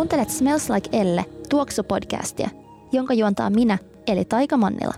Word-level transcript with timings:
Kuuntelet 0.00 0.30
Smells 0.30 0.70
Like 0.70 0.88
Elle 0.92 1.24
tuoksupodcastia, 1.48 2.50
jonka 2.92 3.14
juontaa 3.14 3.50
minä, 3.50 3.78
eli 4.06 4.24
Taika 4.24 4.56
Mannila. 4.56 4.94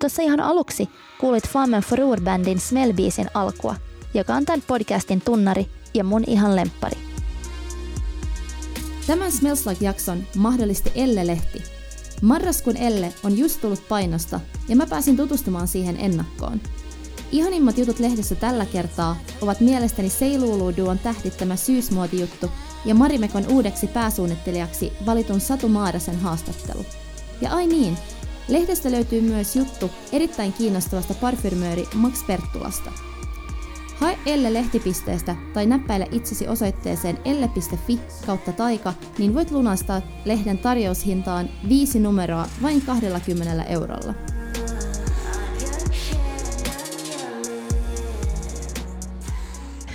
Tuossa 0.00 0.22
ihan 0.22 0.40
aluksi 0.40 0.88
kuulit 1.20 1.48
Flamen 1.48 1.82
Forur-bändin 1.82 2.58
Smell-biisin 2.58 3.30
alkua, 3.34 3.74
joka 4.14 4.34
on 4.34 4.44
tämän 4.44 4.62
podcastin 4.66 5.20
tunnari 5.20 5.66
ja 5.94 6.04
mun 6.04 6.24
ihan 6.26 6.56
lemppari. 6.56 6.98
Tämän 9.06 9.32
Smells 9.32 9.66
Like-jakson 9.66 10.22
mahdollisti 10.36 10.92
Elle-lehti. 10.94 11.62
Marraskuun 12.22 12.76
Elle 12.76 13.12
on 13.24 13.38
just 13.38 13.60
tullut 13.60 13.88
painosta 13.88 14.40
ja 14.68 14.76
mä 14.76 14.86
pääsin 14.86 15.16
tutustumaan 15.16 15.68
siihen 15.68 15.96
ennakkoon. 16.00 16.60
Ihanimmat 17.32 17.78
jutut 17.78 17.98
lehdessä 17.98 18.34
tällä 18.34 18.66
kertaa 18.66 19.16
ovat 19.40 19.60
mielestäni 19.60 20.10
Seilulu 20.10 20.76
Duon 20.76 20.98
tähdittämä 20.98 21.56
syysmuotijuttu 21.56 22.50
ja 22.84 22.94
Marimekon 22.94 23.46
uudeksi 23.48 23.86
pääsuunnittelijaksi 23.86 24.92
valitun 25.06 25.40
Satu 25.40 25.68
Maarasen 25.68 26.20
haastattelu. 26.20 26.86
Ja 27.40 27.50
ai 27.52 27.66
niin, 27.66 27.98
lehdestä 28.48 28.90
löytyy 28.90 29.20
myös 29.20 29.56
juttu 29.56 29.90
erittäin 30.12 30.52
kiinnostavasta 30.52 31.14
parfymööri 31.14 31.88
Max 31.94 32.26
Perttulasta. 32.26 32.92
Hae 33.96 34.18
Elle 34.26 34.52
lehtipisteestä 34.52 35.36
tai 35.54 35.66
näppäile 35.66 36.08
itsesi 36.12 36.48
osoitteeseen 36.48 37.18
elle.fi 37.24 38.00
kautta 38.26 38.52
taika, 38.52 38.94
niin 39.18 39.34
voit 39.34 39.50
lunastaa 39.50 40.02
lehden 40.24 40.58
tarjoushintaan 40.58 41.48
viisi 41.68 42.00
numeroa 42.00 42.48
vain 42.62 42.82
20 42.82 43.62
eurolla. 43.62 44.14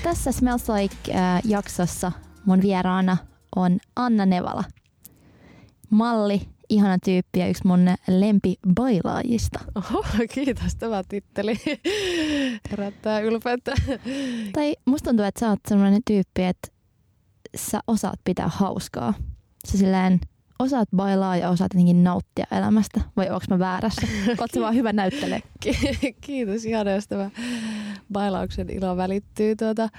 Tässä 0.03 0.31
Smells 0.31 0.69
Like-jaksossa 0.69 2.11
mun 2.45 2.61
vieraana 2.61 3.17
on 3.55 3.79
Anna 3.95 4.25
Nevala. 4.25 4.63
Malli, 5.89 6.41
ihana 6.69 6.97
tyyppi 7.05 7.39
ja 7.39 7.47
yksi 7.47 7.67
mun 7.67 7.85
lempibailaajista. 8.07 9.59
Oho, 9.75 10.05
kiitos. 10.33 10.75
Tämä 10.75 11.03
titteli 11.09 11.55
herättää 12.71 13.19
ylpeyttä. 13.19 13.73
Tai 14.53 14.75
musta 14.85 15.09
tuntuu, 15.09 15.25
että 15.25 15.39
sä 15.39 15.49
oot 15.49 15.59
sellainen 15.67 16.01
tyyppi, 16.07 16.43
että 16.43 16.67
sä 17.55 17.79
osaat 17.87 18.19
pitää 18.23 18.47
hauskaa. 18.47 19.13
Sä 19.67 19.77
silleen 19.77 20.19
osaat 20.59 20.89
bailaa 20.95 21.37
ja 21.37 21.49
osaat 21.49 21.73
jotenkin 21.73 22.03
nauttia 22.03 22.45
elämästä. 22.51 23.01
Vai 23.17 23.29
onko 23.29 23.45
mä 23.49 23.59
väärässä? 23.59 24.07
Oot 24.39 24.49
vaan 24.59 24.75
hyvä 24.75 24.93
näyttele. 24.93 25.43
Kiitos 26.21 26.65
ihana, 26.65 26.91
jos 26.91 27.07
tämä 27.07 27.29
bailauksen 28.13 28.69
ilo 28.69 28.97
välittyy. 28.97 29.55
Tuota, 29.55 29.89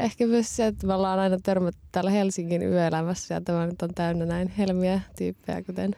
ehkä 0.00 0.26
myös 0.26 0.56
se, 0.56 0.66
että 0.66 0.86
me 0.86 0.94
ollaan 0.94 1.18
aina 1.18 1.38
törmätty 1.42 1.80
täällä 1.92 2.10
Helsingin 2.10 2.62
yöelämässä 2.62 3.34
ja 3.34 3.40
tämä 3.40 3.66
nyt 3.66 3.82
on 3.82 3.94
täynnä 3.94 4.26
näin 4.26 4.48
helmiä 4.48 5.00
tyyppejä, 5.18 5.62
kuten 5.62 5.96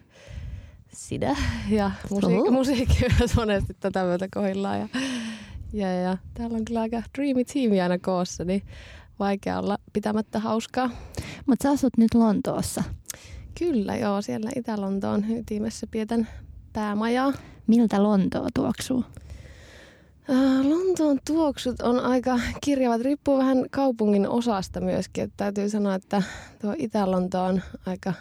sinä 0.93 1.37
ja 1.71 1.91
musiikki, 2.11 2.51
musiikki 2.51 3.05
myös 3.19 3.37
monesti 3.37 3.77
tätä 3.81 4.05
myötä 4.05 4.29
kohillaan. 4.35 4.81
Ja, 4.81 4.89
ja, 5.73 5.93
ja, 5.95 6.17
täällä 6.35 6.57
on 6.57 6.65
kyllä 6.65 6.81
aika 6.81 7.03
dreamy 7.19 7.45
tiimi 7.45 7.81
aina 7.81 7.99
koossa, 7.99 8.45
niin 8.45 8.63
vaikea 9.19 9.59
olla 9.59 9.79
pitämättä 9.93 10.39
hauskaa. 10.39 10.91
Mutta 11.47 11.63
sä 11.63 11.71
asut 11.71 11.97
nyt 11.97 12.15
Lontoossa. 12.15 12.85
Kyllä, 13.59 13.97
joo. 13.97 14.23
Siellä 14.23 14.51
Itä-Lontoon 14.57 15.25
ytimessä 15.31 15.87
pietän 15.91 16.29
päämajaa. 16.73 17.33
Miltä 17.67 18.03
Lontoa 18.03 18.49
tuoksuu? 18.55 19.05
Äh, 20.31 20.67
Lontoon 20.67 21.19
tuoksut 21.27 21.81
on 21.81 22.01
aika 22.01 22.41
kirjavat. 22.61 23.01
Riippuu 23.01 23.39
vähän 23.39 23.65
kaupungin 23.71 24.29
osasta 24.29 24.81
myöskin. 24.81 25.25
Että 25.25 25.35
täytyy 25.37 25.69
sanoa, 25.69 25.95
että 25.95 26.23
tuo 26.61 26.75
Itä-Lonto 26.79 27.45
on 27.45 27.63
aika, 27.87 28.13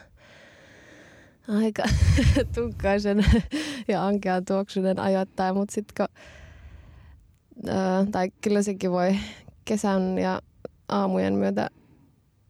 aika 1.48 1.84
tukkaisen 2.56 3.26
ja 3.88 4.06
ankean 4.06 4.46
tuoksunen 4.46 5.00
ajoittain. 5.00 5.56
Mutta 5.56 5.74
sitten 5.74 6.08
äh, 7.70 8.08
tai 8.12 8.32
kyllä 8.42 8.62
sekin 8.62 8.92
voi 8.92 9.18
kesän 9.66 10.18
ja 10.18 10.42
aamujen 10.90 11.34
myötä 11.34 11.70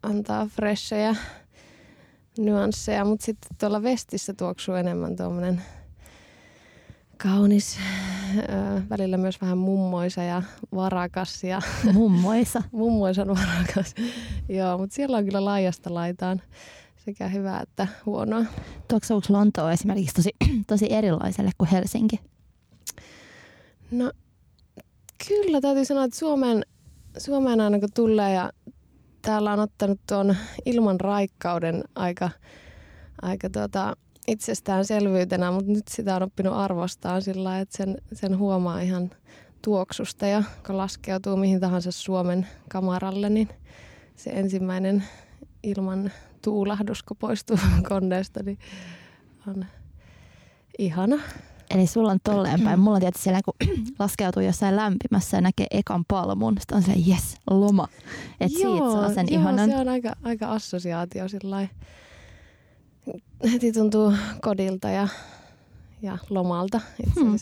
antaa 0.04 0.46
freshejä 0.46 1.16
nyansseja, 2.38 3.06
mutta 3.06 3.26
sitten 3.26 3.58
tuolla 3.60 3.84
vestissä 3.84 4.34
tuoksuu 4.34 4.76
enemmän 4.76 5.16
tuommoinen 5.16 5.62
kaunis, 7.18 7.80
välillä 8.90 9.18
myös 9.18 9.42
vähän 9.42 9.58
mummoisa 9.58 10.24
ja 10.24 10.42
varakas. 10.76 11.44
Ja 11.44 11.62
mummoisa? 11.94 12.64
mummoisa 12.72 13.28
varakas, 13.28 13.96
joo, 14.50 14.78
mutta 14.78 14.96
siellä 14.96 15.18
on 15.18 15.26
kyllä 15.26 15.46
laajasta 15.46 15.94
laitaan 15.94 16.42
sekä 17.06 17.28
hyvää 17.28 17.62
että 17.62 17.88
huonoa. 18.06 18.46
Tuoksuuko 18.88 19.26
Lontoa 19.30 19.72
esimerkiksi 19.72 20.16
tosi, 20.16 20.30
tosi 20.68 20.94
erilaiselle 20.94 21.52
kuin 21.58 21.70
Helsinki? 21.70 22.20
No 23.92 24.12
kyllä 25.28 25.62
täytyy 25.62 25.86
sanoa, 25.86 26.04
että 26.04 26.20
Suomeen, 26.20 26.66
Suomeen 27.18 27.62
aina 27.62 27.80
kun 27.80 27.90
tulee 27.94 28.34
ja 28.34 28.52
täällä 29.22 29.54
on 29.54 29.60
ottanut 29.60 30.00
tuon 30.08 30.36
ilman 30.66 31.00
raikkauden 31.00 31.84
aika, 31.96 32.30
aika 33.22 33.50
tuota, 33.50 33.96
itsestäänselvyytenä, 34.28 35.52
mutta 35.52 35.72
nyt 35.72 35.88
sitä 35.88 36.16
on 36.16 36.24
oppinut 36.24 36.54
arvostaa 36.54 37.22
sillä 37.22 37.60
että 37.60 37.78
sen, 37.78 37.98
sen 38.14 38.38
huomaa 38.38 38.80
ihan 38.80 39.12
tuoksusta 39.62 40.26
ja 40.26 40.44
kun 40.68 40.78
laskeutuu 40.78 41.38
mihin 41.38 41.60
tahansa 41.60 41.92
Suomen 41.92 42.48
kamaralle, 42.70 43.30
niin 43.30 43.50
se 44.16 44.30
ensimmäinen 44.30 45.04
ilman 45.64 46.12
tuulahdus, 46.42 47.04
kun 47.04 47.18
poistuu 47.18 47.58
koneesta, 47.90 48.44
niin 48.44 48.60
on 49.48 49.66
ihana. 50.80 51.20
Eli 51.76 51.88
sulla 51.88 52.12
on 52.12 52.20
tolleen 52.24 52.62
päin. 52.62 52.80
Mulla 52.80 52.96
on 52.96 53.02
tietysti 53.02 53.24
siellä, 53.24 53.42
kun 53.46 53.54
laskeutuu 54.00 54.42
jossain 54.42 54.76
lämpimässä 54.76 55.38
ja 55.38 55.42
näkee 55.42 55.68
ekan 55.72 56.06
palmun, 56.08 56.56
sitten 56.60 56.78
on 56.78 56.84
se 56.84 56.94
yes, 57.08 57.36
loma. 57.50 57.88
Että 58.40 58.58
siitä 58.58 58.92
saa 58.92 59.14
sen 59.14 59.28
joo, 59.32 59.42
ihanan. 59.42 59.70
se 59.70 59.78
on 59.78 59.90
aika, 59.90 60.16
aika 60.24 60.48
assosiaatio 60.48 61.28
sillä 61.28 61.68
Heti 63.54 63.72
tuntuu 63.72 64.14
kodilta 64.42 64.90
ja, 64.90 65.08
ja 66.02 66.18
lomalta 66.30 66.82
itse 67.08 67.22
hmm. 67.22 67.38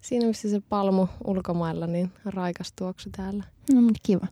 Siinä 0.00 0.26
missä 0.26 0.50
se 0.50 0.60
palmu 0.68 1.08
ulkomailla, 1.24 1.86
niin 1.86 2.12
raikas 2.24 2.72
tuoksu 2.76 3.10
täällä. 3.16 3.44
No, 3.72 3.80
kiva. 4.02 4.26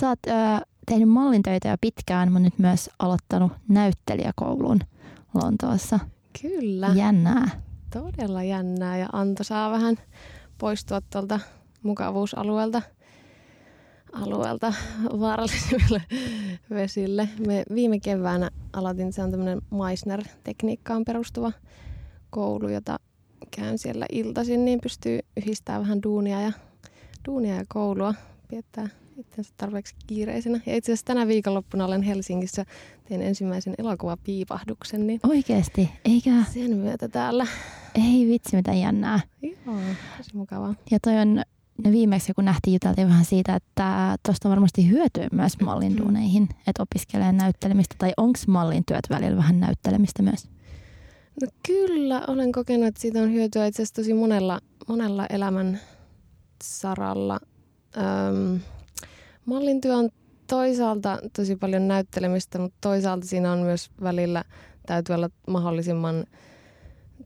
Sä 0.00 0.08
oot 0.08 0.18
äh, 0.28 0.60
tehnyt 0.86 1.08
mallintöitä 1.08 1.68
jo 1.68 1.76
pitkään, 1.80 2.32
mutta 2.32 2.44
nyt 2.44 2.58
myös 2.58 2.90
aloittanut 2.98 3.52
näyttelijäkoulun 3.68 4.80
Lontoossa. 5.34 6.00
Kyllä. 6.42 6.90
Jännää 6.94 7.64
todella 7.94 8.42
jännää 8.42 8.98
ja 8.98 9.08
Anto 9.12 9.44
saa 9.44 9.70
vähän 9.70 9.96
poistua 10.58 11.00
tuolta 11.00 11.40
mukavuusalueelta 11.82 12.82
alueelta 14.14 14.74
vaarallisille 15.20 16.02
vesille. 16.70 17.28
Me 17.46 17.64
viime 17.74 18.00
keväänä 18.00 18.50
aloitin, 18.72 19.12
se 19.12 19.22
on 19.22 19.30
tämmöinen 19.30 19.62
Meissner-tekniikkaan 19.70 21.04
perustuva 21.04 21.52
koulu, 22.30 22.68
jota 22.68 22.98
käyn 23.50 23.78
siellä 23.78 24.06
iltaisin, 24.12 24.64
niin 24.64 24.80
pystyy 24.80 25.18
yhdistämään 25.36 25.82
vähän 25.82 26.02
duunia 26.02 26.40
ja, 26.40 26.52
duunia 27.28 27.54
ja 27.54 27.64
koulua, 27.68 28.14
piettää 28.48 28.88
itsensä 29.16 29.54
tarpeeksi 29.56 29.94
kiireisenä. 30.06 30.60
Ja 30.66 30.76
itse 30.76 30.92
asiassa 30.92 31.06
tänä 31.06 31.26
viikonloppuna 31.26 31.84
olen 31.84 32.02
Helsingissä, 32.02 32.64
tein 33.04 33.22
ensimmäisen 33.22 33.74
elokuvapiipahduksen. 33.78 35.06
Niin 35.06 35.20
Oikeesti? 35.28 35.90
Eikä? 36.04 36.30
Sen 36.52 36.76
myötä 36.76 37.08
täällä. 37.08 37.46
Ei 37.94 38.28
vitsi, 38.28 38.56
mitä 38.56 38.72
jännää. 38.72 39.20
Joo, 39.42 39.80
tosi 40.16 40.36
mukavaa. 40.36 40.74
Ja 40.90 40.98
toi 41.00 41.18
on, 41.18 41.42
no 41.84 41.92
viimeksi 41.92 42.34
kun 42.34 42.44
nähtiin, 42.44 42.74
juteltiin 42.74 43.08
vähän 43.08 43.24
siitä, 43.24 43.54
että 43.54 44.16
tuosta 44.26 44.48
varmasti 44.48 44.90
hyötyä 44.90 45.28
myös 45.32 45.60
mallin 45.60 45.96
duuneihin, 45.96 46.42
mm. 46.42 46.58
että 46.66 46.82
opiskelee 46.82 47.32
näyttelemistä. 47.32 47.94
Tai 47.98 48.12
onko 48.16 48.38
mallin 48.46 48.82
työt 48.86 49.10
välillä 49.10 49.36
vähän 49.36 49.60
näyttelemistä 49.60 50.22
myös? 50.22 50.48
No 51.42 51.48
kyllä, 51.66 52.22
olen 52.28 52.52
kokenut, 52.52 52.86
että 52.86 53.00
siitä 53.00 53.22
on 53.22 53.32
hyötyä 53.32 53.66
itse 53.66 53.82
asiassa 53.82 53.94
tosi 53.94 54.14
monella, 54.14 54.60
monella 54.88 55.26
elämän 55.26 55.80
saralla. 56.64 57.40
Öm, 57.96 58.60
Mallin 59.46 59.80
työ 59.80 59.96
on 59.96 60.10
toisaalta 60.46 61.18
tosi 61.36 61.56
paljon 61.56 61.88
näyttelemistä, 61.88 62.58
mutta 62.58 62.76
toisaalta 62.80 63.26
siinä 63.26 63.52
on 63.52 63.58
myös 63.58 63.90
välillä 64.02 64.44
täytyy 64.86 65.14
olla 65.14 65.30
mahdollisimman 65.48 66.24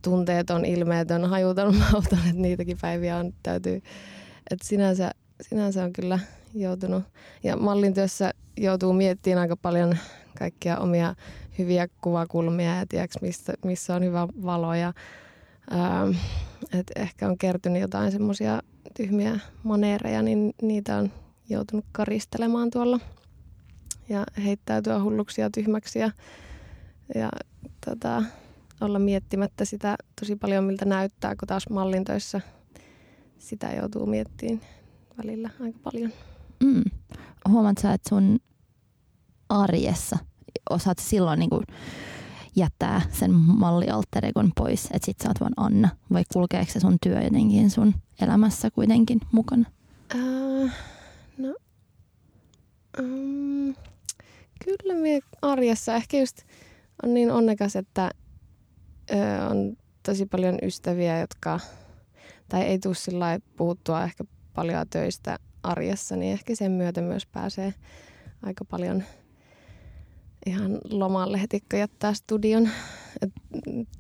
tunteeton, 0.03 0.65
ilmeetön, 0.65 1.25
hajuton, 1.25 1.77
mauton, 1.93 2.19
että 2.19 2.43
niitäkin 2.43 2.79
päiviä 2.81 3.17
on 3.17 3.33
täytyy, 3.43 3.83
että 4.51 4.67
sinänsä, 4.67 5.11
sinänsä 5.41 5.85
on 5.85 5.93
kyllä 5.93 6.19
joutunut, 6.55 7.05
ja 7.43 7.57
mallin 7.57 7.95
työssä 7.95 8.31
joutuu 8.57 8.93
miettimään 8.93 9.39
aika 9.39 9.57
paljon 9.57 9.97
kaikkia 10.39 10.79
omia 10.79 11.15
hyviä 11.59 11.89
kuvakulmia 12.01 12.77
ja 12.77 12.87
tiedätkö, 12.87 13.19
missä, 13.23 13.55
missä 13.65 13.95
on 13.95 14.05
hyvä 14.05 14.29
valo 14.29 14.75
ja 14.75 14.93
ähm, 15.73 16.11
et 16.73 16.93
ehkä 16.97 17.29
on 17.29 17.39
kertynyt 17.39 17.83
jotain 17.83 18.13
semmoisia 18.13 18.63
tyhmiä 18.97 19.39
maneereja, 19.63 20.23
niin 20.23 20.55
niitä 20.63 20.97
on 20.97 21.13
joutunut 21.49 21.85
karistelemaan 21.93 22.71
tuolla 22.71 23.01
ja 24.09 24.25
heittäytyä 24.45 25.03
hulluksi 25.03 25.41
ja 25.41 25.51
tyhmäksi 25.51 25.99
ja 25.99 26.11
ja 27.15 27.31
tota, 27.87 28.23
olla 28.81 28.99
miettimättä 28.99 29.65
sitä 29.65 29.97
tosi 30.21 30.37
paljon, 30.37 30.65
miltä 30.65 30.85
näyttää, 30.85 31.37
kun 31.37 31.49
taas 31.49 31.69
mallintöissä 31.71 32.41
sitä 33.39 33.73
joutuu 33.73 34.07
miettimään 34.07 34.61
välillä 35.19 35.51
aika 35.61 35.79
paljon. 35.83 36.13
Mm. 36.65 36.85
Huomaat 37.49 37.79
sä, 37.79 37.93
että 37.93 38.09
sun 38.09 38.39
arjessa 39.49 40.19
osaat 40.71 40.99
silloin 40.99 41.39
niin 41.39 41.51
kuin 41.51 41.65
jättää 42.57 43.03
sen 43.13 43.33
mallialteregon 43.35 44.53
pois, 44.57 44.85
että 44.85 45.07
sit 45.07 45.17
sä 45.23 45.29
oot 45.29 45.41
vaan 45.41 45.53
Anna? 45.57 45.89
Vai 46.13 46.25
kulkeeko 46.33 46.73
se 46.73 46.81
sun 46.81 46.97
työ 47.03 47.23
jotenkin 47.23 47.71
sun 47.71 47.95
elämässä 48.21 48.71
kuitenkin 48.71 49.21
mukana? 49.33 49.65
Äh, 50.15 50.75
no, 51.39 51.55
um, 53.01 53.75
kyllä 54.65 54.95
me 55.03 55.21
arjessa 55.43 55.95
ehkä 55.95 56.19
just 56.19 56.43
on 57.03 57.15
niin 57.15 57.31
onnekas, 57.33 57.77
että 57.77 58.11
ö, 59.11 59.15
on 59.51 59.77
tosi 60.03 60.27
paljon 60.27 60.59
ystäviä, 60.63 61.21
jotka, 61.21 61.61
tai 62.49 62.63
ei 62.63 62.79
tule 62.79 62.95
sillä 62.95 63.39
puhuttua 63.57 64.05
ehkä 64.05 64.25
paljon 64.55 64.87
töistä 64.91 65.39
arjessa, 65.63 66.17
niin 66.17 66.33
ehkä 66.33 66.55
sen 66.55 66.73
myötä 66.73 67.01
myös 67.01 67.27
pääsee 67.27 67.75
aika 68.43 68.65
paljon 68.65 69.03
ihan 70.47 70.79
lomalle 70.91 71.41
heti, 71.41 71.61
kun 71.71 71.79
jättää 71.79 72.15
studion. 72.15 72.69
Et 73.23 73.31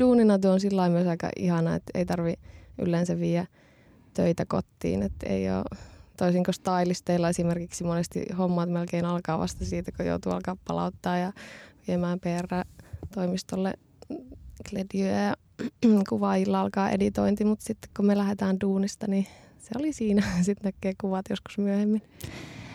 duunina 0.02 0.38
tuo 0.38 0.50
on 0.50 0.60
sillä 0.60 0.88
myös 0.88 1.06
aika 1.06 1.28
ihana, 1.36 1.74
että 1.74 1.98
ei 1.98 2.06
tarvi 2.06 2.34
yleensä 2.78 3.20
viedä 3.20 3.46
töitä 4.14 4.44
kotiin, 4.44 5.02
että 5.02 5.26
ei 5.26 5.50
ole 5.50 5.64
toisin 6.16 6.44
kuin 6.44 6.54
stylisteilla 6.54 7.28
esimerkiksi 7.28 7.84
monesti 7.84 8.24
hommat 8.38 8.70
melkein 8.70 9.04
alkaa 9.04 9.38
vasta 9.38 9.64
siitä, 9.64 9.92
kun 9.92 10.06
joutuu 10.06 10.32
alkaa 10.32 10.56
palauttaa 10.64 11.18
ja 11.18 11.32
viemään 11.88 12.20
PR-toimistolle 12.20 13.74
kledjöä 14.70 15.22
ja 15.22 15.34
kuvaajilla 16.08 16.60
alkaa 16.60 16.90
editointi, 16.90 17.44
mutta 17.44 17.64
sitten 17.64 17.90
kun 17.96 18.06
me 18.06 18.18
lähdetään 18.18 18.60
duunista, 18.60 19.06
niin 19.06 19.26
se 19.58 19.70
oli 19.78 19.92
siinä. 19.92 20.22
Sitten 20.42 20.64
näkee 20.64 20.92
kuvat 21.00 21.26
joskus 21.30 21.58
myöhemmin. 21.58 22.02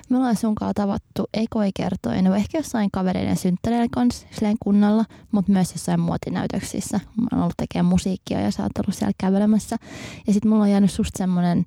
Me 0.09 0.17
ollaan 0.17 0.35
sunkaan 0.35 0.73
tavattu 0.75 1.29
ekoi 1.33 1.69
kertoin, 1.75 2.23
no 2.23 2.35
ehkä 2.35 2.57
jossain 2.57 2.91
kavereiden 2.91 3.37
synttäreillä 3.37 3.87
kanssa 3.91 4.27
kunnalla, 4.63 5.05
mutta 5.31 5.51
myös 5.51 5.71
jossain 5.71 5.99
muotinäytöksissä. 5.99 6.99
Mä 7.21 7.27
oon 7.31 7.41
ollut 7.41 7.57
tekemään 7.57 7.85
musiikkia 7.85 8.41
ja 8.41 8.51
sä 8.51 8.63
oot 8.63 8.77
ollut 8.77 8.95
siellä 8.95 9.13
kävelemässä. 9.17 9.77
Ja 10.27 10.33
sitten 10.33 10.49
mulla 10.49 10.63
on 10.63 10.71
jäänyt 10.71 10.91
susta 10.91 11.17
semmoinen 11.17 11.65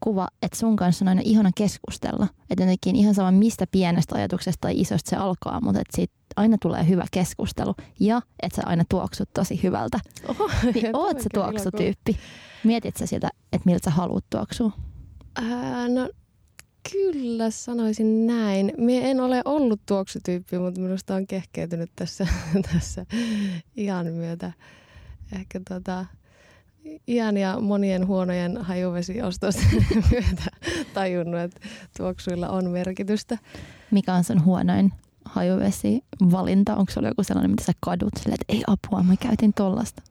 kuva, 0.00 0.28
että 0.42 0.58
sun 0.58 0.76
kanssa 0.76 1.04
on 1.04 1.08
aina 1.08 1.22
ihana 1.24 1.50
keskustella. 1.54 2.26
Että 2.50 2.62
jotenkin 2.62 2.96
ihan 2.96 3.14
sama 3.14 3.30
mistä 3.30 3.66
pienestä 3.70 4.14
ajatuksesta 4.14 4.60
tai 4.60 4.80
isosta 4.80 5.10
se 5.10 5.16
alkaa, 5.16 5.60
mutta 5.60 5.80
että 5.80 5.96
siitä 5.96 6.14
aina 6.36 6.56
tulee 6.62 6.88
hyvä 6.88 7.04
keskustelu 7.10 7.74
ja 8.00 8.22
että 8.42 8.56
sä 8.56 8.62
aina 8.66 8.84
tuoksut 8.88 9.28
tosi 9.34 9.62
hyvältä. 9.62 10.00
Oho, 10.28 10.50
niin 10.74 10.96
oot 10.96 11.20
sä 11.20 11.28
tuoksutyyppi? 11.34 12.18
Mietit 12.64 12.96
sä 12.96 13.06
siltä, 13.06 13.28
että 13.52 13.66
miltä 13.66 13.90
sä 13.90 13.90
haluat 13.90 14.24
tuoksua? 14.30 14.70
Ää, 15.36 15.88
no 15.88 16.10
kyllä 16.92 17.50
sanoisin 17.50 18.26
näin. 18.26 18.72
Mie 18.78 19.10
en 19.10 19.20
ole 19.20 19.42
ollut 19.44 19.80
tuoksutyyppi, 19.86 20.58
mutta 20.58 20.80
minusta 20.80 21.14
on 21.14 21.26
kehkeytynyt 21.26 21.90
tässä, 21.96 22.26
tässä 22.72 23.06
iän 23.76 24.06
myötä. 24.06 24.52
Ehkä 25.32 25.60
tota, 25.68 26.06
iän 27.08 27.36
ja 27.36 27.60
monien 27.60 28.06
huonojen 28.06 28.56
hajuvesi-ostosten 28.56 29.86
myötä 30.10 30.50
tajunnut, 30.94 31.40
että 31.40 31.60
tuoksuilla 31.96 32.48
on 32.48 32.70
merkitystä. 32.70 33.38
Mikä 33.90 34.14
on 34.14 34.24
sen 34.24 34.44
huonoin 34.44 34.92
hajuvesi 35.24 36.00
valinta? 36.30 36.76
Onko 36.76 36.92
sulla 36.92 37.08
joku 37.08 37.22
sellainen, 37.22 37.50
mitä 37.50 37.64
sä 37.64 37.72
kadut 37.80 38.12
sille, 38.18 38.34
että 38.34 38.52
ei 38.52 38.62
apua, 38.66 39.02
mä 39.02 39.16
käytin 39.16 39.54
tollasta? 39.54 40.02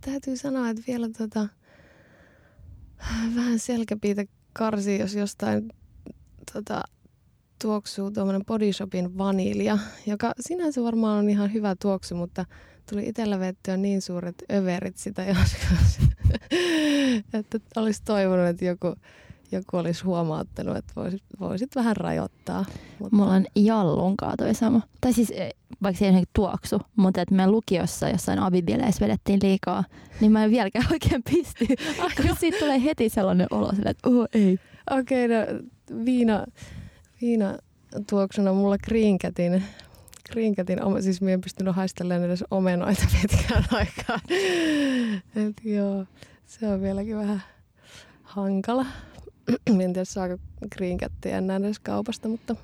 Täytyy 0.00 0.36
sanoa, 0.36 0.70
että 0.70 0.82
vielä 0.86 1.08
tota, 1.18 1.48
vähän 3.36 3.58
selkäpiitä 3.58 4.24
karsi, 4.52 4.98
jos 4.98 5.14
jostain 5.14 5.68
tota, 6.52 6.82
tuoksuu 7.62 8.10
tuommoinen 8.10 8.44
Body 8.44 8.72
Shopin 8.72 9.18
vanilja, 9.18 9.78
joka 10.06 10.32
sinänsä 10.40 10.82
varmaan 10.82 11.18
on 11.18 11.30
ihan 11.30 11.52
hyvä 11.52 11.76
tuoksu, 11.82 12.14
mutta 12.14 12.44
tuli 12.90 13.08
itsellä 13.08 13.38
vettyä 13.38 13.76
niin 13.76 14.02
suuret 14.02 14.44
överit 14.52 14.96
sitä 14.96 15.24
joskus, 15.24 16.08
että 17.38 17.58
olisi 17.76 18.02
toivonut, 18.04 18.46
että 18.46 18.64
joku, 18.64 18.94
joku 19.52 19.76
olisi 19.76 20.04
huomauttanut, 20.04 20.76
että 20.76 20.92
voisit, 20.96 21.22
voisit 21.40 21.76
vähän 21.76 21.96
rajoittaa. 21.96 22.64
Mutta... 22.98 23.16
Mulla 23.16 23.32
on 23.32 23.46
jallunkaa 23.56 24.34
toi 24.36 24.54
sama. 24.54 24.80
Tai 25.00 25.12
siis 25.12 25.32
eh, 25.36 25.50
vaikka 25.82 25.98
se 25.98 26.08
ei 26.08 26.24
tuoksu, 26.32 26.80
mutta 26.96 27.20
että 27.20 27.34
me 27.34 27.46
lukiossa 27.46 28.08
jossain 28.08 28.38
abibileissä 28.38 29.04
vedettiin 29.04 29.40
liikaa, 29.42 29.84
niin 30.20 30.32
mä 30.32 30.44
en 30.44 30.50
vieläkään 30.50 30.86
oikein 30.92 31.22
pysty. 31.22 31.66
Kun 32.22 32.36
siitä 32.40 32.58
tulee 32.58 32.84
heti 32.84 33.08
sellainen 33.08 33.46
olo, 33.50 33.72
että 33.84 34.08
oh 34.08 34.28
ei. 34.34 34.58
Okei, 34.90 35.26
okay, 35.26 35.36
no 35.36 35.68
viina, 36.04 36.44
viina 37.20 37.58
tuoksuna 38.10 38.52
mulla 38.52 38.78
Green 38.78 39.18
Green 40.30 40.54
siis 41.00 41.20
minä 41.20 41.32
en 41.32 41.40
pystynyt 41.40 41.76
haistelemaan 41.76 42.24
edes 42.24 42.44
omenoita 42.50 43.02
pitkään 43.22 43.64
aikaan. 43.78 44.20
Et 45.36 45.64
joo, 45.64 46.06
se 46.46 46.68
on 46.68 46.82
vieläkin 46.82 47.16
vähän 47.16 47.42
hankala. 48.22 48.86
en 49.66 49.92
tiedä 49.92 50.04
saako 50.04 50.38
Green 50.76 50.98
Catia 50.98 51.38
enää 51.38 51.56
edes 51.56 51.78
kaupasta, 51.78 52.28
mutta 52.28 52.56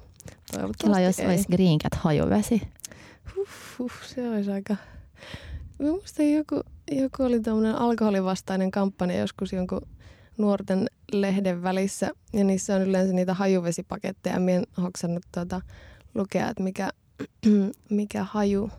toivottavasti 0.52 0.84
Kela, 0.84 1.00
jos 1.00 1.18
ei. 1.18 1.26
olisi 1.26 1.48
Green 1.50 1.78
Cat 1.78 1.94
hajuvesi. 1.94 2.62
Huh, 3.36 3.48
huh, 3.78 3.92
se 4.02 4.28
olisi 4.28 4.50
aika... 4.50 4.76
Minusta 5.78 6.22
joku, 6.22 6.60
joku 6.90 7.22
oli 7.22 7.40
tämmöinen 7.40 7.74
alkoholivastainen 7.74 8.70
kampanja 8.70 9.18
joskus 9.18 9.52
jonkun 9.52 9.80
nuorten 10.38 10.86
lehden 11.12 11.62
välissä. 11.62 12.10
Ja 12.32 12.44
niissä 12.44 12.76
on 12.76 12.82
yleensä 12.82 13.12
niitä 13.12 13.34
hajuvesipaketteja. 13.34 14.40
Minä 14.40 14.58
en 14.58 14.64
hoksannut 14.82 15.24
tuota, 15.34 15.60
lukea, 16.14 16.48
että 16.48 16.62
mikä, 16.62 16.90
mikä 17.90 18.24
haju 18.24 18.70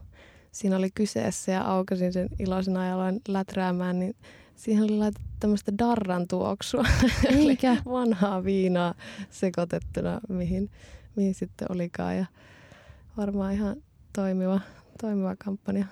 siinä 0.51 0.75
oli 0.77 0.89
kyseessä. 0.91 1.51
Ja 1.51 1.61
aukasin 1.61 2.13
sen 2.13 2.29
iloisena 2.39 2.87
ja 2.87 2.93
aloin 2.93 3.21
läträämään, 3.27 3.99
niin 3.99 4.15
siihen 4.55 4.83
oli 4.83 4.97
laitettu 4.97 5.27
tämmöistä 5.39 5.71
darran 5.77 6.27
tuoksua. 6.27 6.85
Eikä. 7.29 7.77
vanhaa 7.85 8.43
viinaa 8.43 8.93
sekoitettuna, 9.29 10.19
mihin, 10.29 10.69
mihin 11.15 11.33
sitten 11.33 11.71
olikaan. 11.71 12.17
Ja 12.17 12.25
varmaan 13.17 13.53
ihan 13.53 13.83
toimiva, 14.13 14.61
toimiva 15.01 15.35
kampanja 15.35 15.85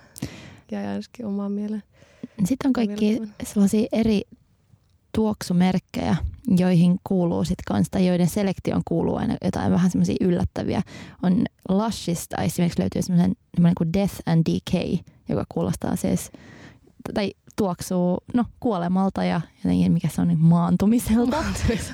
jäi 0.72 0.86
ainakin 0.86 1.26
omaan 1.26 1.52
mieleen. 1.52 1.82
Sitten 2.44 2.68
on 2.68 2.72
kaikki 2.72 3.22
sellaisia 3.44 3.86
eri 3.92 4.22
tuoksumerkkejä, 5.16 6.16
joihin 6.56 6.96
kuuluu 7.04 7.44
sitten 7.44 7.64
kanssa, 7.66 7.90
tai 7.90 8.06
joiden 8.06 8.28
selektioon 8.28 8.82
kuuluu 8.84 9.16
aina 9.16 9.36
jotain 9.44 9.72
vähän 9.72 9.90
semmoisia 9.90 10.16
yllättäviä. 10.20 10.82
On 11.22 11.44
Lushista 11.68 12.42
esimerkiksi 12.42 12.80
löytyy 12.80 13.02
semmoinen 13.02 13.36
kuin 13.78 13.92
Death 13.92 14.14
and 14.26 14.42
Decay, 14.46 14.98
joka 15.28 15.44
kuulostaa 15.48 15.96
siis, 15.96 16.30
tai 17.14 17.32
tuoksuu 17.56 18.18
no, 18.34 18.44
kuolemalta 18.60 19.24
ja 19.24 19.40
jotenkin 19.64 19.92
mikä 19.92 20.08
se 20.08 20.20
on 20.20 20.28
niin 20.28 20.38
maantumiselta, 20.38 21.44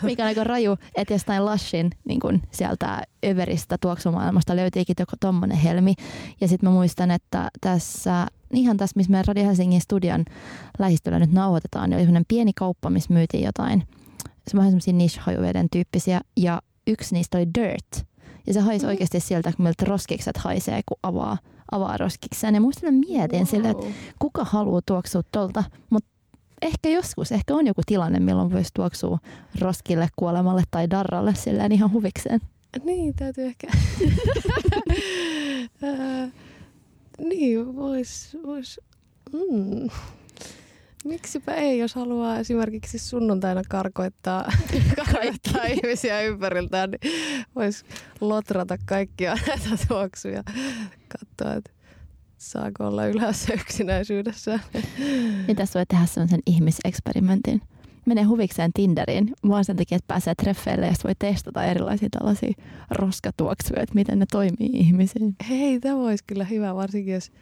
mikä 0.03 0.23
on 0.23 0.27
aika 0.27 0.45
raju, 0.45 0.77
että 0.95 1.15
jostain 1.15 1.45
Lushin 1.45 1.91
niin 2.05 2.21
kun 2.21 2.43
sieltä 2.51 3.03
överistä 3.27 3.79
tuoksumaailmasta 3.79 4.57
löytyikin 4.57 4.97
tuommoinen 5.21 5.59
helmi. 5.59 5.95
Ja 6.41 6.49
sitten 6.49 6.69
mä 6.69 6.75
muistan, 6.75 7.11
että 7.11 7.49
tässä 7.61 8.27
ihan 8.53 8.77
tässä, 8.77 8.95
missä 8.97 9.11
meidän 9.11 9.25
Radio 9.27 9.45
Helsingin 9.45 9.81
studion 9.81 10.25
lähistöllä 10.79 11.19
nyt 11.19 11.33
nauhoitetaan, 11.33 11.91
niin 11.91 11.97
oli 11.97 12.05
sellainen 12.05 12.25
pieni 12.29 12.53
kauppa, 12.53 12.91
missä 12.91 13.15
myytiin 13.15 13.45
jotain, 13.45 13.83
se 14.49 14.57
vähän 14.57 14.71
semmoisia 14.71 14.95
niche 14.95 15.21
tyyppisiä, 15.71 16.21
ja 16.37 16.63
yksi 16.87 17.15
niistä 17.15 17.39
oli 17.39 17.47
Dirt. 17.59 18.07
Ja 18.47 18.53
se 18.53 18.61
haisi 18.61 18.85
mm. 18.85 18.89
oikeasti 18.89 19.21
sieltä, 19.21 19.53
kun 19.57 19.65
miltä 19.65 19.85
roskikset 19.85 20.37
haisee, 20.37 20.81
kun 20.87 20.99
avaa 21.03 21.39
avaa 21.73 21.97
roskikseen. 21.97 22.55
Ja 22.55 22.61
muista 22.61 22.93
mietin 22.93 23.39
wow. 23.39 23.47
sille, 23.47 23.71
että 23.71 23.87
kuka 24.19 24.45
haluaa 24.45 24.81
tuoksua 24.87 25.23
tuolta, 25.33 25.65
mutta 25.91 26.09
ehkä 26.63 26.89
joskus, 26.89 27.33
ehkä 27.33 27.55
on 27.55 27.67
joku 27.67 27.83
tilanne, 27.87 28.21
milloin 28.21 28.53
voisi 28.53 28.71
tuoksua 28.75 29.19
roskille, 29.61 30.09
kuolemalle 30.17 30.63
tai 30.71 30.91
darralle 30.91 31.35
silleen 31.35 31.73
ihan 31.73 31.93
huvikseen. 31.93 32.41
Niin, 32.85 33.15
täytyy 33.15 33.45
ehkä. 33.45 33.67
niin, 37.23 37.77
vois, 37.77 38.37
vois. 38.47 38.81
Mm. 39.33 39.91
Miksipä 41.05 41.55
ei, 41.55 41.79
jos 41.79 41.95
haluaa 41.95 42.39
esimerkiksi 42.39 42.99
sunnuntaina 42.99 43.63
karkoittaa, 43.69 44.53
karkoittaa 44.97 45.65
ihmisiä 45.65 46.21
ympäriltään, 46.21 46.91
niin 46.91 47.13
voisi 47.55 47.85
lotrata 48.21 48.77
kaikkia 48.87 49.35
näitä 49.47 49.87
tuoksuja, 49.89 50.43
katsoa, 51.09 51.55
että 51.55 51.71
saako 52.39 52.87
olla 52.87 53.07
ylhäässä 53.07 53.55
yksinäisyydessä. 53.55 54.61
Tässä 55.57 55.79
voi 55.79 55.87
tehdä 55.89 56.07
sellaisen 56.07 56.41
ihmiseksperimentin. 56.47 57.63
Menee 58.07 58.25
huvikseen 58.25 58.73
Tinderiin, 58.73 59.33
vaan 59.49 59.65
sen 59.65 59.77
takia, 59.77 59.97
että 59.97 60.07
pääsee 60.07 60.35
treffeille 60.35 60.87
ja 60.87 60.93
voi 61.05 61.15
testata 61.19 61.65
erilaisia 61.65 62.09
tällaisia 62.11 62.53
roskatuoksuja, 62.91 63.83
että 63.83 63.95
miten 63.95 64.19
ne 64.19 64.27
toimii 64.33 64.71
ihmisiin. 64.73 65.37
Hei, 65.49 65.81
tämä 65.81 65.97
olisi 65.97 66.25
kyllä 66.27 66.45
hyvä, 66.45 66.75
varsinkin 66.75 67.15
jos 67.15 67.33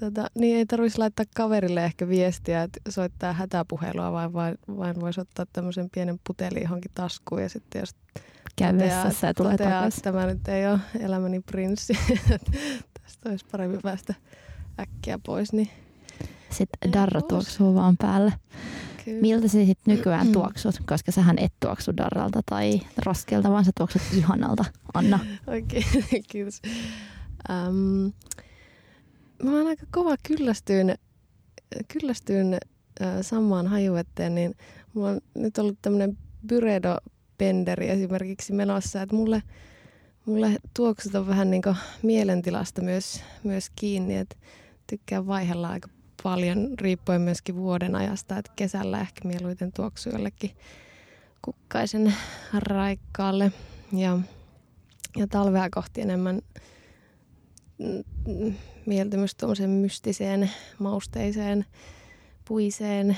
Tota, 0.00 0.26
niin 0.38 0.56
ei 0.56 0.66
tarvitsisi 0.66 0.98
laittaa 0.98 1.26
kaverille 1.34 1.84
ehkä 1.84 2.08
viestiä, 2.08 2.62
että 2.62 2.80
soittaa 2.88 3.32
hätäpuhelua, 3.32 4.12
vaan 4.12 4.32
vain, 4.32 4.58
vain 4.76 5.00
voisi 5.00 5.20
ottaa 5.20 5.46
tämmöisen 5.52 5.90
pienen 5.90 6.20
putelin 6.26 6.62
johonkin 6.62 6.90
taskuun 6.94 7.42
ja 7.42 7.48
sitten 7.48 7.80
jos 7.80 7.90
käy 8.56 8.78
vessassa 8.78 9.26
ja 9.26 9.34
tulee 9.34 9.56
takaisin. 9.56 10.02
Tämä 10.02 10.26
nyt 10.26 10.48
ei 10.48 10.66
ole 10.66 10.78
elämäni 11.00 11.40
prinssi. 11.40 11.92
Tästä 13.02 13.28
olisi 13.28 13.46
parempi 13.52 13.78
päästä 13.82 14.14
äkkiä 14.80 15.18
pois. 15.26 15.52
Niin 15.52 15.70
sitten 16.50 16.92
darra 16.92 17.22
tuoksuu 17.22 17.74
vaan 17.74 17.96
päälle. 17.96 18.32
Kyllä. 19.04 19.20
Miltä 19.20 19.48
sä 19.48 19.64
sitten 19.64 19.96
nykyään 19.96 20.26
mm. 20.26 20.32
tuoksut? 20.32 20.74
Koska 20.86 21.12
sähän 21.12 21.38
et 21.38 21.52
tuoksu 21.60 21.96
darralta 21.96 22.40
tai 22.46 22.80
roskelta, 23.06 23.50
vaan 23.50 23.64
sä 23.64 23.72
tuoksut 23.76 24.02
ihanalta, 24.16 24.64
Anna. 24.94 25.18
Oikein, 25.46 25.84
okay, 25.88 26.20
kiitos. 26.30 26.62
Um, 27.50 28.12
mä 29.42 29.56
oon 29.56 29.66
aika 29.66 29.86
kova 29.90 30.16
kyllästyyn, 30.28 30.94
kyllästyyn 31.88 32.54
äh, 32.54 33.08
samaan 33.20 33.66
hajuvetteen, 33.66 34.34
niin 34.34 34.54
mulla 34.94 35.08
on 35.08 35.20
nyt 35.34 35.58
ollut 35.58 35.78
tämmöinen 35.82 36.18
Byredo 36.46 36.96
penderi 37.38 37.88
esimerkiksi 37.88 38.52
menossa, 38.52 39.02
että 39.02 39.16
mulle, 39.16 39.42
mulle 40.26 40.56
tuoksut 40.74 41.14
on 41.14 41.26
vähän 41.26 41.50
niin 41.50 41.62
mielentilasta 42.02 42.82
myös, 42.82 43.22
myös 43.44 43.70
kiinni, 43.76 44.16
että 44.16 44.36
tykkään 44.86 45.26
vaihella 45.26 45.68
aika 45.68 45.88
paljon 46.22 46.68
riippuen 46.80 47.20
myöskin 47.20 47.56
vuoden 47.56 47.94
ajasta, 47.94 48.38
että 48.38 48.52
kesällä 48.56 49.00
ehkä 49.00 49.28
mieluiten 49.28 49.72
tuoksu 49.72 50.10
jollekin 50.10 50.50
kukkaisen 51.42 52.14
raikkaalle 52.52 53.52
ja, 53.92 54.18
ja 55.16 55.26
talvea 55.26 55.68
kohti 55.70 56.00
enemmän 56.00 56.40
mieltymys 58.86 59.34
tuommoiseen 59.34 59.70
mystiseen, 59.70 60.50
mausteiseen, 60.78 61.66
puiseen, 62.44 63.16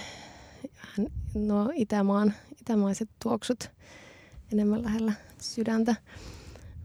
nuo 1.35 1.73
itämaan, 1.75 2.35
itämaiset 2.61 3.09
tuoksut 3.23 3.71
enemmän 4.53 4.83
lähellä 4.83 5.13
sydäntä. 5.41 5.97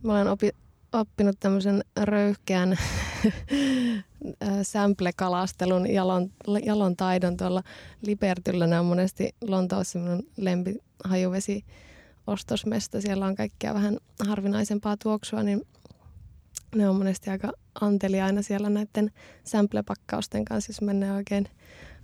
Mä 0.03 0.13
olen 0.13 0.27
opi, 0.27 0.49
oppinut 0.93 1.39
tämmöisen 1.39 1.83
röyhkeän 2.01 2.77
sample-kalastelun 4.63 5.93
jalon, 5.93 6.31
jalon 6.65 6.95
taidon 6.95 7.37
tuolla 7.37 7.63
Libertyllä. 8.01 8.67
Ne 8.67 8.79
on 8.79 8.85
monesti 8.85 9.35
Lontoossa 9.47 9.99
minun 9.99 10.23
lempihajuvesi 10.37 11.65
ostosmesta. 12.27 13.01
Siellä 13.01 13.25
on 13.25 13.35
kaikkea 13.35 13.73
vähän 13.73 13.97
harvinaisempaa 14.27 14.97
tuoksua, 14.97 15.43
niin 15.43 15.61
ne 16.75 16.89
on 16.89 16.95
monesti 16.95 17.29
aika 17.29 17.51
anteliaina 17.81 18.41
siellä 18.41 18.69
näiden 18.69 19.11
sample-pakkausten 19.43 20.45
kanssa, 20.45 20.69
jos 20.69 20.81
menee 20.81 21.11
oikein, 21.11 21.47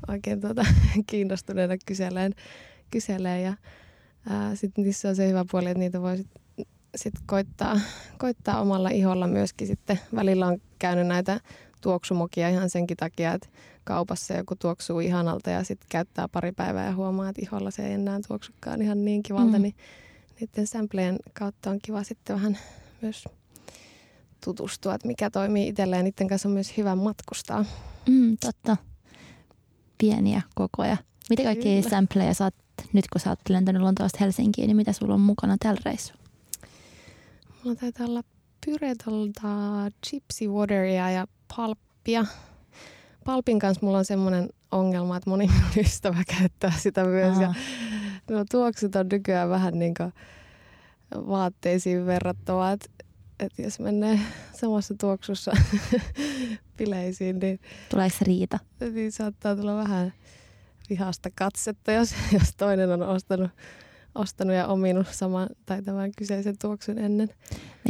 oikein 0.08 0.42
tuota, 0.42 0.66
kiinnostuneena 1.10 1.74
kyseleen. 1.86 2.34
kyselee. 2.92 3.42
Ja 3.42 3.54
sitten 4.56 4.84
niissä 4.84 5.10
on 5.10 5.16
se 5.16 5.28
hyvä 5.28 5.46
puoli, 5.52 5.70
että 5.70 5.80
niitä 5.80 6.02
voi 6.02 6.18
sitten 6.18 6.44
sit 6.96 7.14
koittaa, 7.26 7.80
koittaa 8.18 8.62
omalla 8.62 8.90
iholla 8.90 9.28
myöskin 9.28 9.68
sitten. 9.68 10.00
Välillä 10.16 10.48
on 10.48 10.62
käynyt 10.80 11.08
näitä 11.08 11.40
tuoksumokia 11.84 12.50
ihan 12.50 12.70
senkin 12.70 12.98
takia, 12.98 13.34
että 13.34 13.48
kaupassa 13.84 14.34
joku 14.34 14.56
tuoksuu 14.56 15.00
ihanalta 15.00 15.50
ja 15.50 15.64
sitten 15.64 15.88
käyttää 15.90 16.28
pari 16.28 16.52
päivää 16.52 16.86
ja 16.86 16.96
huomaa, 16.96 17.30
että 17.30 17.42
iholla 17.42 17.72
se 17.72 17.88
ei 17.88 17.94
enää 17.94 18.20
tuoksukaan 18.28 18.82
ihan 18.82 19.06
niin 19.06 19.24
kivalta, 19.24 19.58
mm. 19.58 19.62
niin 19.62 19.76
niiden 20.40 20.68
sampleen 20.68 21.20
kautta 21.34 21.70
on 21.70 21.80
kiva 21.82 22.04
sitten 22.04 22.36
vähän 22.36 22.58
myös 23.02 23.26
tutustua, 24.46 24.96
että 24.96 25.08
mikä 25.08 25.30
toimii 25.30 25.68
itselleen. 25.68 26.06
Niiden 26.06 26.28
kanssa 26.28 26.50
on 26.50 26.54
myös 26.54 26.78
hyvä 26.78 26.96
matkustaa. 26.96 27.66
Mm, 28.10 28.38
totta. 28.38 28.78
Pieniä 29.98 30.42
kokoja. 30.56 30.98
Mitä 31.30 31.44
kaikkia 31.44 31.82
sampleja 31.82 32.34
saat 32.34 32.56
nyt, 32.94 33.06
kun 33.14 33.22
sä 33.22 33.30
oot 33.30 33.40
lentänyt 33.50 33.82
Lontoosta 33.82 34.18
Helsinkiin, 34.22 34.68
niin 34.68 34.78
mitä 34.78 34.94
sulla 34.94 35.14
on 35.14 35.22
mukana 35.22 35.58
tällä 35.60 35.82
reissulla? 35.86 36.22
Mulla 37.64 37.76
taitaa 37.76 38.08
olla 38.08 38.24
pyretolta 38.66 39.50
gypsy 40.10 40.48
wateria 40.48 41.12
ja 41.12 41.28
palppia. 41.56 42.26
Palpin 43.26 43.60
kanssa 43.60 43.86
mulla 43.86 43.98
on 43.98 44.06
semmoinen 44.06 44.50
ongelma, 44.72 45.18
että 45.18 45.30
moni 45.30 45.48
minun 45.48 45.86
ystävä 45.86 46.24
käyttää 46.40 46.74
sitä 46.78 47.04
myös. 47.04 47.40
Ja 47.40 47.54
no, 48.30 48.46
tuoksut 48.52 48.96
on 48.96 49.08
nykyään 49.12 49.50
vähän 49.50 49.80
niin 49.80 49.94
kuin 49.94 50.14
vaatteisiin 51.28 52.06
verrattavaa. 52.06 52.72
Että 52.72 52.90
että 53.40 53.62
jos 53.62 53.80
menee 53.80 54.20
samassa 54.54 54.96
tuoksussa 55.00 55.52
bileisiin, 56.78 57.40
niin... 57.40 57.60
Tuleeko 57.90 58.18
riita? 58.22 58.60
Niin 58.94 59.12
saattaa 59.12 59.56
tulla 59.56 59.76
vähän 59.76 60.14
vihasta 60.90 61.30
katsetta, 61.36 61.92
jos, 61.92 62.16
jos 62.32 62.56
toinen 62.58 62.92
on 62.92 63.02
ostanut, 63.02 63.52
ostanut 64.16 64.56
ja 64.56 64.68
ominut 64.68 65.08
saman 65.12 65.50
tai 65.66 65.82
tämän 65.82 66.12
kyseisen 66.18 66.56
tuoksun 66.62 67.00
ennen. 67.00 67.30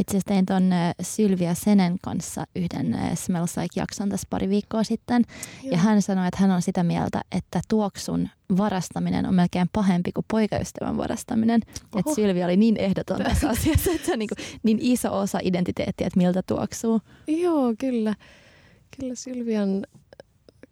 Itse 0.00 0.10
asiassa 0.10 0.28
tein 0.28 0.46
tuon 0.46 0.70
Sylvia 1.02 1.54
Senen 1.54 1.96
kanssa 2.02 2.44
yhden 2.56 2.96
Smells 3.14 3.56
Like-jakson 3.56 4.08
tässä 4.08 4.26
pari 4.30 4.48
viikkoa 4.48 4.84
sitten. 4.84 5.22
Joo. 5.62 5.72
Ja 5.72 5.78
hän 5.78 6.02
sanoi, 6.02 6.28
että 6.28 6.40
hän 6.40 6.50
on 6.50 6.62
sitä 6.62 6.82
mieltä, 6.82 7.20
että 7.32 7.60
tuoksun 7.68 8.28
varastaminen 8.56 9.26
on 9.26 9.34
melkein 9.34 9.68
pahempi 9.72 10.12
kuin 10.12 10.24
poikaystävän 10.30 10.96
varastaminen. 10.96 11.60
Että 11.96 12.14
Sylvia 12.14 12.44
oli 12.44 12.56
niin 12.56 12.76
ehdoton 12.76 13.22
tässä 13.22 13.48
asiassa, 13.48 13.90
että 13.90 14.06
se 14.06 14.12
on 14.12 14.18
niin, 14.18 14.28
kuin, 14.28 14.46
niin 14.62 14.78
iso 14.80 15.18
osa 15.18 15.38
identiteettiä, 15.42 16.06
että 16.06 16.18
miltä 16.18 16.42
tuoksuu. 16.46 17.00
Joo, 17.26 17.74
kyllä. 17.78 18.14
Kyllä 19.00 19.14
Sylvian 19.14 19.86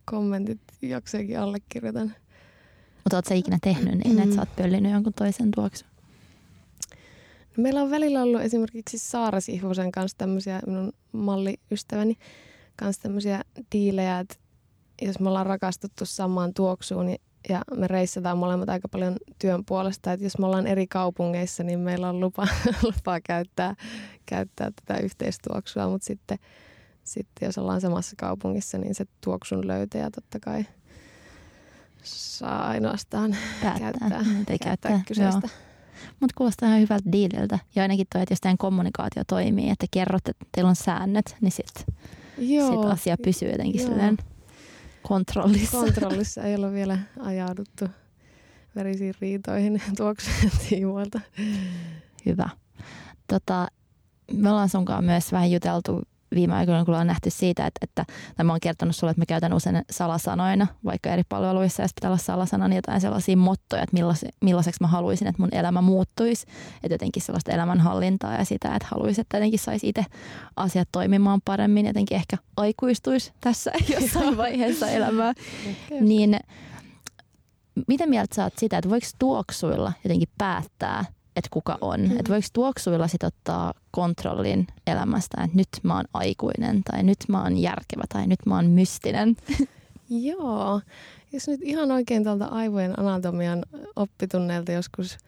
kommentit 0.04 0.60
jokseenkin 0.82 1.38
allekirjoitan. 1.38 2.14
Mutta 3.04 3.16
ootko 3.16 3.34
ikinä 3.34 3.58
tehnyt 3.62 3.94
niin, 4.04 4.20
että 4.20 4.34
sä 4.34 4.40
oot 4.40 4.56
pöllinyt 4.56 4.92
jonkun 4.92 5.12
toisen 5.12 5.50
tuoksun? 5.50 5.88
No, 7.56 7.62
meillä 7.62 7.82
on 7.82 7.90
välillä 7.90 8.22
ollut 8.22 8.40
esimerkiksi 8.40 8.98
Saara 8.98 9.40
Sihvosen 9.40 9.92
kanssa 9.92 10.18
tämmöisiä, 10.18 10.60
minun 10.66 10.92
malliystäväni 11.12 12.16
kanssa 12.76 13.02
tämmöisiä 13.02 13.42
diilejä, 13.72 14.18
että 14.18 14.34
jos 15.02 15.20
me 15.20 15.28
ollaan 15.28 15.46
rakastuttu 15.46 16.06
samaan 16.06 16.54
tuoksuun 16.54 17.06
niin 17.06 17.20
ja 17.48 17.62
me 17.76 17.88
reissataan 17.88 18.38
molemmat 18.38 18.68
aika 18.68 18.88
paljon 18.88 19.16
työn 19.38 19.64
puolesta, 19.64 20.12
että 20.12 20.26
jos 20.26 20.38
me 20.38 20.46
ollaan 20.46 20.66
eri 20.66 20.86
kaupungeissa, 20.86 21.62
niin 21.62 21.78
meillä 21.78 22.08
on 22.08 22.20
lupa, 22.20 22.48
lupa 22.82 23.20
käyttää, 23.20 23.74
käyttää 24.26 24.70
tätä 24.70 25.00
yhteistuoksua, 25.00 25.88
mutta 25.88 26.04
sitten, 26.04 26.38
sitten 27.04 27.46
jos 27.46 27.58
ollaan 27.58 27.80
samassa 27.80 28.16
kaupungissa, 28.18 28.78
niin 28.78 28.94
se 28.94 29.04
tuoksun 29.20 29.66
löytäjä 29.66 30.10
totta 30.10 30.40
kai 30.40 30.64
saa 32.02 32.66
ainoastaan 32.68 33.36
Päättää, 33.62 33.92
käyttää, 33.92 34.08
käyttää, 34.08 34.58
käyttää 34.58 35.02
kyseistä. 35.08 35.48
Mutta 36.20 36.34
kuulostaa 36.36 36.68
ihan 36.68 36.80
hyvältä 36.80 37.12
diililtä. 37.12 37.58
Ja 37.74 37.82
ainakin 37.82 38.06
toi, 38.12 38.22
että 38.22 38.32
jos 38.32 38.40
teidän 38.40 38.58
kommunikaatio 38.58 39.22
toimii, 39.26 39.70
että 39.70 39.86
kerrot, 39.90 40.28
että 40.28 40.46
teillä 40.54 40.68
on 40.68 40.76
säännöt, 40.76 41.36
niin 41.40 41.52
sitten 41.52 41.84
sit 42.36 42.90
asia 42.92 43.16
pysyy 43.24 43.50
jotenkin 43.50 43.80
silleen 43.80 44.16
kontrollissa. 45.02 45.76
Kontrollissa 45.76 46.42
ei 46.42 46.54
ole 46.54 46.72
vielä 46.72 46.98
ajauduttu 47.20 47.84
verisiin 48.76 49.14
riitoihin 49.20 49.82
tuoksujen 49.96 50.52
tiimoilta. 50.68 51.20
Hyvä. 52.26 52.48
Tota, 53.26 53.66
me 54.32 54.50
ollaan 54.50 54.68
sunkaan 54.68 55.04
myös 55.04 55.32
vähän 55.32 55.50
juteltu 55.50 56.02
viime 56.34 56.54
aikoina, 56.54 56.84
kun 56.84 56.94
ollaan 56.94 57.06
nähty 57.06 57.30
siitä, 57.30 57.66
että, 57.66 57.78
että 57.82 58.04
tai 58.36 58.44
mä 58.44 58.52
oon 58.52 58.60
kertonut 58.60 58.96
sulle, 58.96 59.10
että 59.10 59.20
mä 59.20 59.26
käytän 59.26 59.52
usein 59.52 59.82
salasanoina, 59.90 60.66
vaikka 60.84 61.10
eri 61.10 61.22
palveluissa, 61.28 61.82
ja 61.82 61.88
pitää 61.94 62.10
olla 62.10 62.18
salasana, 62.18 62.68
niin 62.68 62.76
jotain 62.76 63.00
sellaisia 63.00 63.36
mottoja, 63.36 63.82
että 63.82 63.94
millais, 63.94 64.24
millaiseksi 64.44 64.78
mä 64.80 64.86
haluaisin, 64.86 65.28
että 65.28 65.42
mun 65.42 65.48
elämä 65.52 65.80
muuttuisi. 65.80 66.46
Että 66.74 66.94
jotenkin 66.94 67.22
sellaista 67.22 67.52
elämänhallintaa 67.52 68.34
ja 68.34 68.44
sitä, 68.44 68.74
että 68.74 68.88
haluaisin, 68.90 69.22
että 69.22 69.36
jotenkin 69.36 69.58
saisi 69.58 69.88
itse 69.88 70.04
asiat 70.56 70.88
toimimaan 70.92 71.40
paremmin, 71.44 71.86
jotenkin 71.86 72.16
ehkä 72.16 72.36
aikuistuisi 72.56 73.32
tässä 73.40 73.72
jossain 74.00 74.36
vaiheessa 74.36 74.88
elämää. 74.88 75.32
niin 76.00 76.36
miten 77.88 78.10
mieltä 78.10 78.34
sä 78.34 78.44
oot 78.44 78.58
sitä, 78.58 78.78
että 78.78 78.90
voiko 78.90 79.06
tuoksuilla 79.18 79.92
jotenkin 80.04 80.28
päättää, 80.38 81.04
että 81.36 81.48
kuka 81.50 81.78
on. 81.80 82.00
Mm. 82.00 82.10
Että 82.10 82.32
voiko 82.32 82.48
tuoksuilla 82.52 83.08
sit 83.08 83.22
ottaa 83.22 83.74
kontrollin 83.90 84.66
elämästä, 84.86 85.44
että 85.44 85.56
nyt 85.56 85.68
mä 85.82 85.96
oon 85.96 86.04
aikuinen 86.14 86.82
tai 86.84 87.02
nyt 87.02 87.18
mä 87.28 87.42
oon 87.42 87.58
järkevä 87.58 88.04
tai 88.08 88.26
nyt 88.26 88.46
mä 88.46 88.56
oon 88.56 88.70
mystinen. 88.70 89.36
Joo. 90.08 90.80
Jos 91.32 91.48
nyt 91.48 91.60
ihan 91.62 91.90
oikein 91.90 92.24
tuolta 92.24 92.44
aivojen 92.44 93.00
anatomian 93.00 93.64
oppitunneilta 93.96 94.72
joskus, 94.72 95.18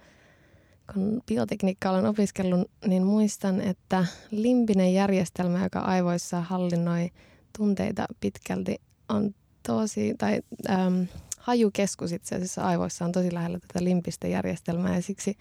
kun 0.93 1.23
biotekniikkaa 1.27 1.93
olen 1.93 2.07
opiskellut, 2.07 2.71
niin 2.87 3.03
muistan, 3.03 3.61
että 3.61 4.07
limbinen 4.31 4.95
järjestelmä, 4.95 5.63
joka 5.63 5.81
aivoissa 5.81 6.41
hallinnoi 6.41 7.11
tunteita 7.59 8.07
pitkälti, 8.21 8.81
on 9.09 9.35
tosi, 9.67 10.15
tai 10.19 10.41
ähm, 10.71 11.03
hajukeskus 11.39 12.13
itse 12.13 12.35
asiassa 12.35 12.63
aivoissa 12.63 13.05
on 13.05 13.13
tosi 13.13 13.35
lähellä 13.35 13.59
tätä 13.59 13.85
limpistejärjestelmää 13.85 14.95
ja 14.95 15.03
siksi, 15.03 15.37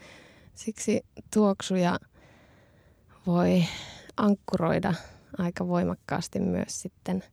siksi 0.55 1.05
tuoksuja 1.33 1.99
voi 3.27 3.63
ankkuroida 4.17 4.93
aika 5.37 5.67
voimakkaasti 5.67 6.39
myös 6.39 6.81
sitten 6.81 7.23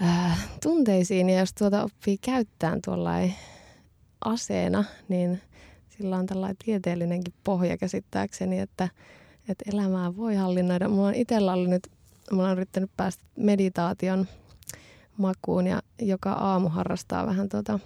ää, 0.00 0.36
tunteisiin. 0.62 1.30
Ja 1.30 1.38
jos 1.38 1.54
tuota 1.54 1.84
oppii 1.84 2.18
käyttämään 2.18 2.80
tuollain 2.84 3.34
aseena, 4.24 4.84
niin 5.08 5.40
sillä 5.88 6.16
on 6.16 6.26
tällainen 6.26 6.56
tieteellinenkin 6.64 7.34
pohja 7.44 7.78
käsittääkseni, 7.78 8.58
että, 8.58 8.88
että 9.48 9.64
elämää 9.72 10.16
voi 10.16 10.34
hallinnoida. 10.34 10.88
Mulla 10.88 11.08
on 11.08 11.14
itsellä 11.14 11.52
ollut 11.52 11.70
nyt, 11.70 11.88
mulla 12.32 12.48
on 12.48 12.56
yrittänyt 12.56 12.90
päästä 12.96 13.24
meditaation 13.36 14.26
makuun 15.18 15.66
ja 15.66 15.82
joka 15.98 16.32
aamu 16.32 16.68
harrastaa 16.68 17.26
vähän 17.26 17.48
tuota, 17.48 17.78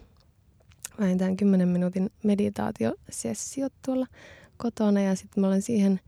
vähintään 1.01 1.37
10 1.37 1.69
minuutin 1.69 2.11
meditaatiosessiot 2.23 3.73
tuolla 3.85 4.07
kotona. 4.57 5.01
Ja 5.01 5.15
sitten 5.15 5.41
mä 5.41 5.47
olen 5.47 5.63
siihen, 5.63 6.01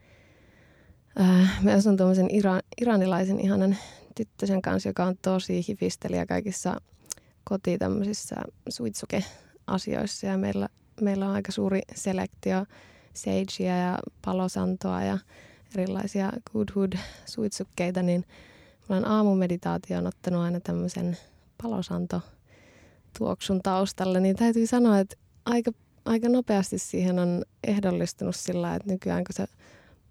äh, 1.21 1.63
mä 1.63 1.73
asun 1.73 1.97
tuommoisen 1.97 2.35
ira, 2.35 2.61
iranilaisen 2.81 3.41
ihanan 3.41 3.77
tyttösen 4.15 4.63
kanssa, 4.63 4.89
joka 4.89 5.05
on 5.05 5.17
tosi 5.23 5.65
hifistelijä 5.69 6.27
kaikissa 6.27 6.81
koti 7.45 7.79
tämmöisissä 7.79 8.37
suitsuke-asioissa. 8.69 10.27
Ja 10.27 10.39
meillä, 10.39 10.69
meillä 11.01 11.27
on 11.27 11.35
aika 11.35 11.53
suuri 11.53 11.81
selektio 11.95 12.67
sagea 13.15 13.77
ja 13.77 13.99
palosantoa 14.25 15.03
ja 15.03 15.19
erilaisia 15.77 16.33
good 16.53 16.69
hood 16.77 16.93
suitsukkeita, 17.27 18.03
niin 18.03 18.25
mä 18.89 18.97
olen 18.97 19.09
aamumeditaation 19.09 20.07
ottanut 20.07 20.43
aina 20.43 20.61
tämmöisen 20.61 21.17
palosanto 21.63 22.21
tuoksun 23.19 23.63
taustalle, 23.63 24.21
niin 24.21 24.37
täytyy 24.37 24.67
sanoa, 24.67 24.99
että 24.99 25.17
aika, 25.45 25.71
aika 26.05 26.29
nopeasti 26.29 26.79
siihen 26.79 27.19
on 27.19 27.43
ehdollistunut 27.65 28.37
sillä, 28.37 28.75
että 28.75 28.93
nykyään 28.93 29.25
kun 29.25 29.35
se 29.35 29.47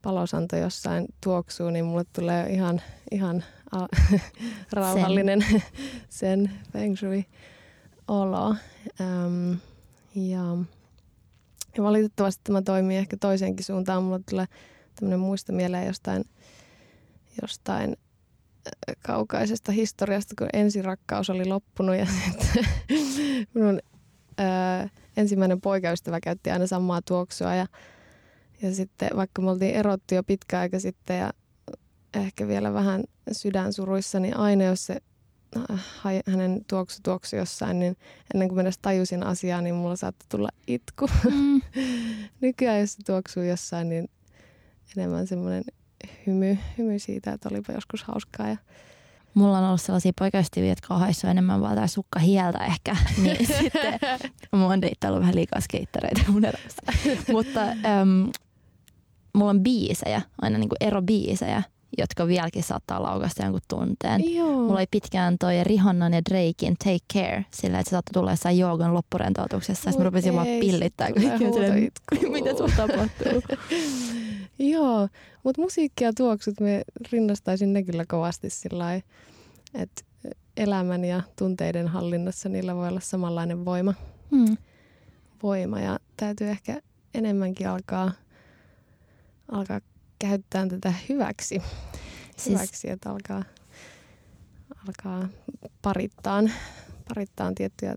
palosanto 0.01 0.55
jossain 0.55 1.07
tuoksuu, 1.23 1.69
niin 1.69 1.85
mulle 1.85 2.05
tulee 2.13 2.49
ihan, 2.49 2.81
ihan 3.11 3.43
rauhallinen 4.73 5.45
sen, 5.49 5.63
sen 6.09 6.51
feng 6.73 6.97
shui 6.97 7.25
olo. 8.07 8.55
Ähm, 9.01 9.53
ja, 10.15 10.57
ja 11.77 11.83
valitettavasti 11.83 12.41
tämä 12.43 12.61
toimii 12.61 12.97
ehkä 12.97 13.17
toiseenkin 13.17 13.65
suuntaan. 13.65 14.03
Mulle 14.03 14.19
tulee 14.29 14.45
tämmöinen 14.95 15.19
muisto 15.19 15.53
mieleen 15.53 15.87
jostain, 15.87 16.23
jostain 17.41 17.97
kaukaisesta 19.05 19.71
historiasta, 19.71 20.36
kun 20.38 20.47
ensirakkaus 20.53 21.29
oli 21.29 21.45
loppunut 21.45 21.95
ja 21.95 22.07
sitten 22.25 22.65
minun 23.53 23.79
ää, 24.38 24.81
äh, 24.81 24.91
ensimmäinen 25.17 25.62
poikaystävä 25.62 26.19
käytti 26.19 26.51
aina 26.51 26.67
samaa 26.67 27.01
tuoksua 27.01 27.55
ja, 27.55 27.67
ja 28.62 28.75
sitten 28.75 29.09
vaikka 29.15 29.41
me 29.41 29.51
oltiin 29.51 29.75
erottu 29.75 30.15
jo 30.15 30.24
pitkä 30.24 30.59
aika 30.59 30.79
sitten 30.79 31.19
ja 31.19 31.33
ehkä 32.13 32.47
vielä 32.47 32.74
vähän 32.74 33.03
sydänsuruissa, 33.31 34.19
niin 34.19 34.38
aina 34.38 34.63
jos 34.63 34.86
se 34.86 34.97
äh, 35.57 35.83
hänen 36.27 36.65
tuoksu 36.69 37.00
tuoksu 37.03 37.36
jossain, 37.36 37.79
niin 37.79 37.97
ennen 38.33 38.47
kuin 38.47 38.55
mä 38.55 38.62
edes 38.62 38.77
tajusin 38.77 39.24
asiaa, 39.24 39.62
niin 39.62 39.75
mulla 39.75 39.95
saattoi 39.95 40.27
tulla 40.29 40.50
itku. 40.67 41.07
Mm. 41.31 41.62
Nykyään 42.41 42.79
jos 42.79 42.93
se 42.93 43.03
tuoksuu 43.05 43.43
jossain, 43.43 43.89
niin 43.89 44.09
enemmän 44.97 45.27
semmoinen 45.27 45.63
hymy, 46.27 46.57
hymy 46.77 46.99
siitä, 46.99 47.31
että 47.31 47.49
olipa 47.51 47.73
joskus 47.73 48.03
hauskaa. 48.03 48.47
Ja 48.47 48.57
Mulla 49.37 49.57
on 49.57 49.63
ollut 49.63 49.81
sellaisia 49.81 50.11
poikaystäviä, 50.19 50.69
jotka 50.69 50.93
on 50.93 50.99
haissut 50.99 51.29
enemmän 51.29 51.61
vaan 51.61 51.75
tää 51.75 51.87
sukka 51.87 52.19
hieltä 52.19 52.57
ehkä. 52.57 52.95
Niin 53.23 53.47
sitten 53.47 53.99
mulla 54.51 54.73
on 54.73 54.81
deittailu 54.81 55.19
vähän 55.19 55.35
liikaa 55.35 55.61
skeittereitä 55.61 56.21
mun 56.27 56.45
elämässä. 56.45 56.81
Mutta 57.33 57.61
äm, 57.61 58.31
mulla 59.33 59.51
on 59.51 59.63
biisejä, 59.63 60.21
aina 60.41 60.57
niinku 60.57 60.75
erobiisejä, 60.79 61.63
jotka 61.97 62.27
vieläkin 62.27 62.63
saattaa 62.63 63.03
laukasta 63.03 63.43
jonkun 63.43 63.62
tunteen. 63.67 64.36
Joo. 64.36 64.51
Mulla 64.51 64.79
oli 64.79 64.88
pitkään 64.91 65.38
toi 65.38 65.63
Rihannan 65.63 66.13
ja 66.13 66.21
Drakein 66.29 66.75
Take 66.83 66.99
Care, 67.13 67.45
sillä 67.53 67.79
että 67.79 67.89
se 67.89 67.93
saattoi 67.93 68.13
tulla 68.13 68.31
jossain 68.31 68.57
joogan 68.57 68.93
loppurentoutuksessa. 68.93 69.83
Sitten 69.83 69.97
mä 69.97 70.03
rupesin 70.03 70.36
vaan 70.36 70.47
pillittää, 70.47 71.10
kun 71.13 72.31
mitä 72.31 72.57
sun 72.57 72.71
tapahtuu. 72.77 73.41
Joo, 74.60 75.07
mutta 75.47 75.62
musiikki 75.62 76.03
ja 76.03 76.13
tuoksut, 76.13 76.60
me 76.60 76.81
rinnastaisin 77.12 77.73
ne 77.73 77.83
kyllä 77.83 78.05
kovasti 78.07 78.49
sillä 78.49 78.93
että 79.73 80.03
elämän 80.57 81.05
ja 81.05 81.21
tunteiden 81.36 81.88
hallinnassa 81.88 82.49
niillä 82.49 82.75
voi 82.75 82.88
olla 82.88 82.99
samanlainen 82.99 83.65
voima. 83.65 83.93
Hmm. 84.31 84.57
Voima 85.43 85.79
ja 85.79 85.99
täytyy 86.17 86.47
ehkä 86.49 86.81
enemmänkin 87.13 87.69
alkaa, 87.69 88.12
alkaa 89.51 89.81
käyttää 90.19 90.67
tätä 90.67 90.93
hyväksi. 91.10 91.62
Siis... 92.38 92.60
Hyväksi, 92.60 92.89
että 92.89 93.10
alkaa, 93.10 93.43
alkaa 94.88 95.29
parittaan, 95.81 96.51
parittaan 97.07 97.55
tiettyjä 97.55 97.95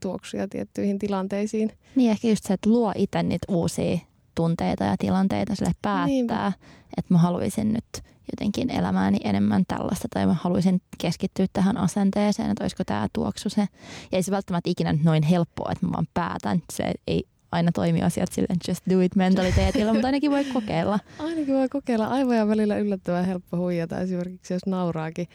tuoksuja 0.00 0.48
tiettyihin 0.48 0.98
tilanteisiin. 0.98 1.72
Niin 1.94 2.10
ehkä 2.10 2.28
just 2.28 2.44
se, 2.44 2.54
että 2.54 2.70
luo 2.70 2.92
itse 2.96 3.22
niitä 3.22 3.46
uusia 3.48 3.98
tunteita 4.36 4.84
ja 4.84 4.96
tilanteita 4.98 5.54
sille 5.54 5.72
päättää, 5.82 6.06
Niinpä. 6.06 6.52
että 6.96 7.14
mä 7.14 7.18
haluaisin 7.18 7.72
nyt 7.72 8.04
jotenkin 8.32 8.70
elämääni 8.70 9.18
enemmän 9.24 9.64
tällaista 9.68 10.08
tai 10.14 10.26
mä 10.26 10.34
haluaisin 10.34 10.80
keskittyä 10.98 11.46
tähän 11.52 11.76
asenteeseen, 11.76 12.50
että 12.50 12.64
olisiko 12.64 12.84
tämä 12.84 13.06
tuoksu 13.12 13.48
se. 13.48 13.60
Ja 13.60 13.68
ei 14.12 14.22
se 14.22 14.30
välttämättä 14.30 14.70
ikinä 14.70 14.94
noin 15.04 15.22
helppoa, 15.22 15.72
että 15.72 15.86
mä 15.86 15.92
vaan 15.92 16.08
päätän. 16.14 16.62
Se 16.72 16.92
ei 17.06 17.24
aina 17.52 17.72
toimi 17.72 18.02
asiat 18.02 18.32
silleen 18.32 18.58
just 18.68 18.82
do 18.90 19.00
it 19.00 19.16
mentaliteetilla, 19.16 19.92
mutta 19.92 20.08
ainakin 20.08 20.30
voi 20.30 20.44
kokeilla. 20.44 20.98
Ainakin 21.18 21.54
voi 21.54 21.68
kokeilla. 21.68 22.06
Aivoja 22.06 22.48
välillä 22.48 22.76
yllättävän 22.76 23.24
helppo 23.24 23.56
huijata. 23.56 24.00
Esimerkiksi 24.00 24.54
jos 24.54 24.66
nauraakin, 24.66 25.26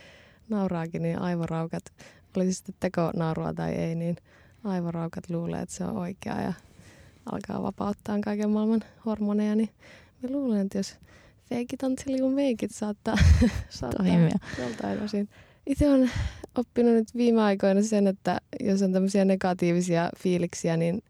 nauraakin 0.49 1.01
niin 1.01 1.19
aivoraukat, 1.19 1.83
oli 2.37 2.53
sitten 2.53 2.75
teko 2.79 3.11
naurua 3.15 3.53
tai 3.53 3.71
ei, 3.71 3.95
niin 3.95 4.15
aivoraukat 4.63 5.29
luulee, 5.29 5.61
että 5.61 5.75
se 5.75 5.83
on 5.83 5.97
oikea 5.97 6.41
ja 6.41 6.53
alkaa 7.31 7.63
vapauttaa 7.63 8.19
kaiken 8.19 8.49
maailman 8.49 8.83
hormoneja, 9.05 9.55
niin 9.55 9.69
mä 10.23 10.29
luulen, 10.31 10.61
että 10.61 10.77
jos 10.77 10.95
fake 11.49 11.73
it 11.73 11.83
until 11.83 12.19
you 12.19 12.29
make 12.29 12.65
it 12.65 12.71
saattaa, 12.71 13.15
saattaa 13.69 14.05
joltain 14.59 15.01
osin. 15.03 15.29
Itse 15.65 15.89
on 15.89 16.09
oppinut 16.55 16.93
nyt 16.93 17.15
viime 17.15 17.41
aikoina 17.41 17.81
sen, 17.81 18.07
että 18.07 18.41
jos 18.59 18.81
on 18.81 18.93
tämmöisiä 18.93 19.25
negatiivisia 19.25 20.09
fiiliksiä, 20.17 20.77
niin 20.77 21.03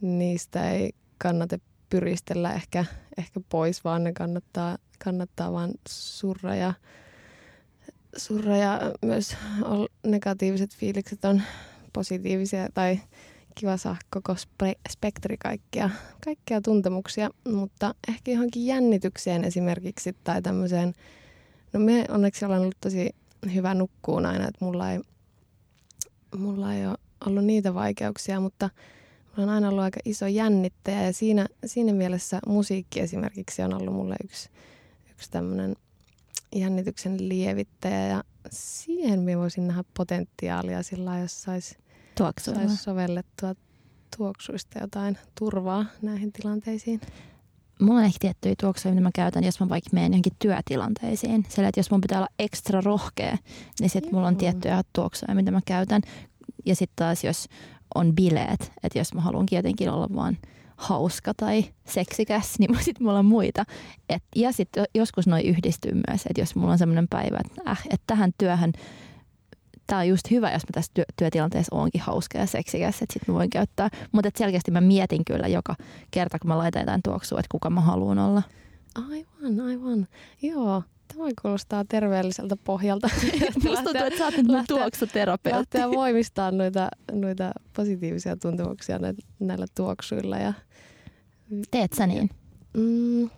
niistä 0.00 0.70
ei 0.70 0.92
kannata 1.18 1.58
pyristellä 1.90 2.52
ehkä, 2.52 2.84
ehkä 3.18 3.40
pois, 3.48 3.84
vaan 3.84 4.04
ne 4.04 4.12
kannattaa, 4.12 4.78
kannattaa 5.04 5.52
vaan 5.52 5.70
surra 5.88 6.54
ja, 6.54 6.74
surra 8.16 8.56
ja 8.56 8.80
myös 9.02 9.36
negatiiviset 10.06 10.76
fiilikset 10.76 11.24
on 11.24 11.42
positiivisia 11.92 12.68
tai 12.74 13.00
kiva 13.54 13.76
saa 13.76 13.96
koko 14.10 14.32
spe- 14.32 14.80
spektri 14.90 15.36
kaikkia, 15.36 15.90
kaikkia 16.24 16.60
tuntemuksia, 16.60 17.30
mutta 17.52 17.94
ehkä 18.08 18.30
johonkin 18.30 18.66
jännitykseen 18.66 19.44
esimerkiksi 19.44 20.16
tai 20.24 20.42
tämmöiseen, 20.42 20.94
no 21.72 21.80
me 21.80 22.04
onneksi 22.08 22.44
olen 22.44 22.60
ollut 22.60 22.80
tosi 22.80 23.10
hyvä 23.54 23.74
nukkuun 23.74 24.26
aina, 24.26 24.48
että 24.48 24.64
mulla 24.64 24.92
ei, 24.92 25.00
mulla 26.36 26.74
ei 26.74 26.86
ole 26.86 26.96
ollut 27.26 27.44
niitä 27.44 27.74
vaikeuksia, 27.74 28.40
mutta 28.40 28.70
mulla 29.26 29.42
on 29.42 29.54
aina 29.54 29.68
ollut 29.68 29.82
aika 29.82 30.00
iso 30.04 30.26
jännittäjä 30.26 31.02
ja 31.02 31.12
siinä, 31.12 31.46
siinä 31.66 31.92
mielessä 31.92 32.40
musiikki 32.46 33.00
esimerkiksi 33.00 33.62
on 33.62 33.74
ollut 33.74 33.94
mulle 33.94 34.16
yksi, 34.24 34.48
yksi 35.10 35.30
tämmöinen 35.30 35.76
jännityksen 36.54 37.28
lievittäjä 37.28 38.06
ja 38.06 38.24
siihen 38.50 39.20
minä 39.20 39.38
voisin 39.38 39.66
nähdä 39.68 39.84
potentiaalia 39.96 40.82
sillä 40.82 41.18
jos 41.18 41.42
saisi 41.42 41.81
saisi 42.40 42.76
sovellettua 42.76 43.54
tuoksuista 44.16 44.78
jotain 44.78 45.18
turvaa 45.38 45.86
näihin 46.02 46.32
tilanteisiin. 46.32 47.00
Mulla 47.80 47.98
on 47.98 48.04
ehkä 48.04 48.18
tiettyjä 48.20 48.54
tuoksuja, 48.60 48.94
mitä 48.94 49.02
mä 49.02 49.10
käytän, 49.14 49.44
jos 49.44 49.60
mä 49.60 49.68
vaikka 49.68 49.90
menen 49.92 50.12
johonkin 50.12 50.36
työtilanteisiin. 50.38 51.46
Sillä, 51.48 51.68
että 51.68 51.78
jos 51.78 51.90
mun 51.90 52.00
pitää 52.00 52.18
olla 52.18 52.28
ekstra 52.38 52.80
rohkea, 52.80 53.38
niin 53.80 53.90
sitten 53.90 54.14
mulla 54.14 54.28
on 54.28 54.36
tiettyjä 54.36 54.82
tuoksuja, 54.92 55.34
mitä 55.34 55.50
mä 55.50 55.60
käytän. 55.64 56.02
Ja 56.66 56.76
sitten 56.76 56.96
taas, 56.96 57.24
jos 57.24 57.48
on 57.94 58.14
bileet, 58.14 58.72
että 58.82 58.98
jos 58.98 59.14
mä 59.14 59.20
haluankin 59.20 59.56
jotenkin 59.56 59.90
olla 59.90 60.08
vaan 60.14 60.38
hauska 60.76 61.34
tai 61.36 61.64
seksikäs, 61.84 62.58
niin 62.58 62.78
sitten 62.84 63.06
mulla 63.06 63.18
on 63.18 63.24
muita. 63.24 63.64
Et, 64.08 64.22
ja 64.36 64.52
sitten 64.52 64.84
joskus 64.94 65.26
noin 65.26 65.46
yhdistyy 65.46 65.92
myös, 66.08 66.26
että 66.26 66.40
jos 66.40 66.56
mulla 66.56 66.72
on 66.72 66.78
semmoinen 66.78 67.08
päivä, 67.08 67.38
että, 67.44 67.70
äh, 67.70 67.82
että 67.90 68.04
tähän 68.06 68.32
työhön 68.38 68.72
tämä 69.92 70.00
on 70.00 70.08
just 70.08 70.30
hyvä, 70.30 70.52
jos 70.52 70.62
mä 70.62 70.70
tässä 70.72 70.90
työ, 70.94 71.04
työtilanteessa 71.18 71.76
onkin 71.76 72.00
hauska 72.00 72.38
ja 72.38 72.46
seksikäs, 72.46 73.02
että 73.02 73.12
sitten 73.12 73.34
mä 73.34 73.38
voin 73.38 73.50
käyttää. 73.50 73.88
Mutta 74.12 74.30
selkeästi 74.36 74.70
mä 74.70 74.80
mietin 74.80 75.24
kyllä 75.24 75.48
joka 75.48 75.74
kerta, 76.10 76.38
kun 76.38 76.48
mä 76.48 76.58
laitan 76.58 76.82
jotain 76.82 77.00
tuoksua, 77.04 77.38
että 77.38 77.48
kuka 77.50 77.70
mä 77.70 77.80
haluan 77.80 78.18
olla. 78.18 78.42
Aivan, 78.94 79.60
aivan. 79.60 80.06
Joo, 80.42 80.82
Tämä 81.08 81.28
kuulostaa 81.42 81.84
terveelliseltä 81.88 82.56
pohjalta. 82.64 83.08
Musta 83.64 83.84
tuntuu, 83.84 84.06
että 84.06 84.18
sä 84.18 84.24
oot 84.24 84.36
nyt 84.36 84.66
tuoksuterapeutti. 84.68 85.78
Lähteä 85.78 85.90
voimistaa 85.90 86.50
noita, 86.50 86.88
noita 87.12 87.52
positiivisia 87.76 88.36
tuntemuksia 88.36 88.98
näillä 89.40 89.66
tuoksuilla. 89.74 90.36
Ja... 90.36 90.52
Teet 91.70 91.92
sä 91.92 92.06
niin? 92.06 92.30
Mm, 92.76 93.30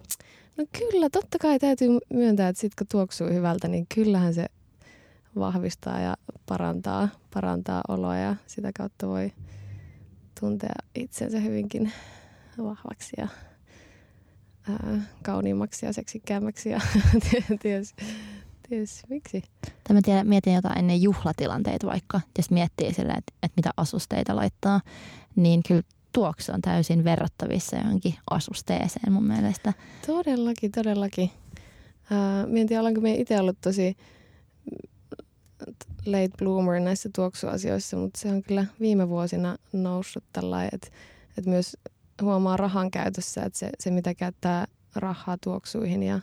no 0.56 0.64
kyllä, 0.78 1.10
totta 1.10 1.38
kai 1.38 1.58
täytyy 1.58 1.88
myöntää, 2.14 2.48
että 2.48 2.60
sit 2.60 2.74
kun 2.74 2.86
tuoksuu 2.90 3.28
hyvältä, 3.28 3.68
niin 3.68 3.86
kyllähän 3.94 4.34
se 4.34 4.46
vahvistaa 5.38 6.00
ja 6.00 6.16
parantaa, 6.46 7.08
parantaa 7.34 7.82
oloa 7.88 8.16
ja 8.16 8.36
sitä 8.46 8.70
kautta 8.76 9.08
voi 9.08 9.32
tuntea 10.40 10.74
itsensä 10.94 11.38
hyvinkin 11.40 11.92
vahvaksi 12.58 13.12
ja 13.18 13.28
ää, 14.68 15.00
kauniimmaksi 15.22 15.86
ja 15.86 15.92
seksikkäämmäksi 15.92 16.70
ja 16.70 16.80
ties, 17.62 17.94
ties 18.68 19.02
miksi. 19.08 19.42
Tai 19.62 19.94
mä 19.94 20.00
tiedän, 20.04 20.26
mietin 20.28 20.54
jotain 20.54 20.78
ennen 20.78 21.02
juhlatilanteita 21.02 21.86
vaikka, 21.86 22.20
jos 22.38 22.50
miettii 22.50 22.94
sille, 22.94 23.12
että, 23.12 23.34
että 23.42 23.54
mitä 23.56 23.70
asusteita 23.76 24.36
laittaa, 24.36 24.80
niin 25.36 25.62
kyllä 25.68 25.82
tuoksu 26.12 26.52
on 26.52 26.62
täysin 26.62 27.04
verrattavissa 27.04 27.76
johonkin 27.76 28.14
asusteeseen 28.30 29.12
mun 29.12 29.26
mielestä. 29.26 29.72
Todellakin, 30.06 30.72
todellakin. 30.72 31.30
Ää, 32.10 32.46
tiedä, 32.68 32.80
olenko 32.80 33.00
me 33.00 33.14
itse 33.14 33.40
ollut 33.40 33.60
tosi 33.60 33.96
late 36.06 36.30
bloomer 36.38 36.80
näissä 36.80 37.10
tuoksuasioissa, 37.14 37.96
mutta 37.96 38.20
se 38.20 38.28
on 38.28 38.42
kyllä 38.42 38.66
viime 38.80 39.08
vuosina 39.08 39.56
noussut 39.72 40.24
tällä 40.32 40.64
että, 40.64 40.88
että 41.38 41.50
myös 41.50 41.76
huomaa 42.22 42.56
rahan 42.56 42.90
käytössä, 42.90 43.42
että 43.42 43.58
se, 43.58 43.70
se 43.80 43.90
mitä 43.90 44.14
käyttää 44.14 44.66
rahaa 44.96 45.38
tuoksuihin 45.44 46.02
ja 46.02 46.20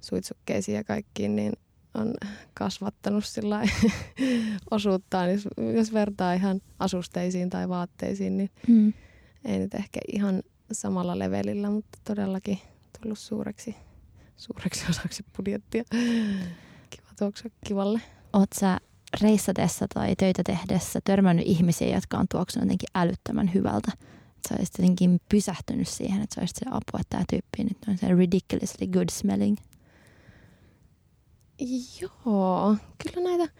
suitsukkeisiin 0.00 0.76
ja 0.76 0.84
kaikkiin, 0.84 1.36
niin 1.36 1.52
on 1.94 2.14
kasvattanut 2.54 3.24
sillä 3.24 3.62
osuuttaan. 4.70 5.32
Jos, 5.32 5.48
jos 5.76 5.92
vertaa 5.92 6.32
ihan 6.32 6.60
asusteisiin 6.78 7.50
tai 7.50 7.68
vaatteisiin, 7.68 8.36
niin 8.36 8.50
mm. 8.68 8.92
ei 9.44 9.58
nyt 9.58 9.74
ehkä 9.74 10.00
ihan 10.12 10.42
samalla 10.72 11.18
levelillä, 11.18 11.70
mutta 11.70 11.98
todellakin 12.04 12.58
tullut 13.00 13.18
suureksi, 13.18 13.76
suureksi 14.36 14.84
osaksi 14.90 15.24
budjettia. 15.36 15.84
Kiva 16.90 17.08
tuoksua 17.18 17.50
kivalle. 17.66 18.00
Oot 18.32 18.48
sä 18.60 18.78
reissatessa 19.20 19.86
tai 19.94 20.16
töitä 20.16 20.42
tehdessä 20.44 21.00
törmännyt 21.04 21.46
ihmisiä, 21.46 21.94
jotka 21.94 22.18
on 22.18 22.26
tuoksunut 22.30 22.64
jotenkin 22.64 22.88
älyttömän 22.94 23.54
hyvältä? 23.54 23.92
Sä 24.48 24.54
olisit 24.58 24.78
jotenkin 24.78 25.20
pysähtynyt 25.28 25.88
siihen, 25.88 26.22
että 26.22 26.34
sä 26.34 26.40
olisit 26.40 26.56
se 26.56 26.66
apua, 26.66 27.00
että 27.00 27.10
tämä 27.10 27.24
tyyppi 27.30 27.64
nyt 27.64 27.78
on 27.88 27.98
se 27.98 28.14
ridiculously 28.14 28.86
good 28.86 29.08
smelling. 29.10 29.56
Joo, 32.00 32.76
kyllä 33.02 33.28
näitä, 33.28 33.54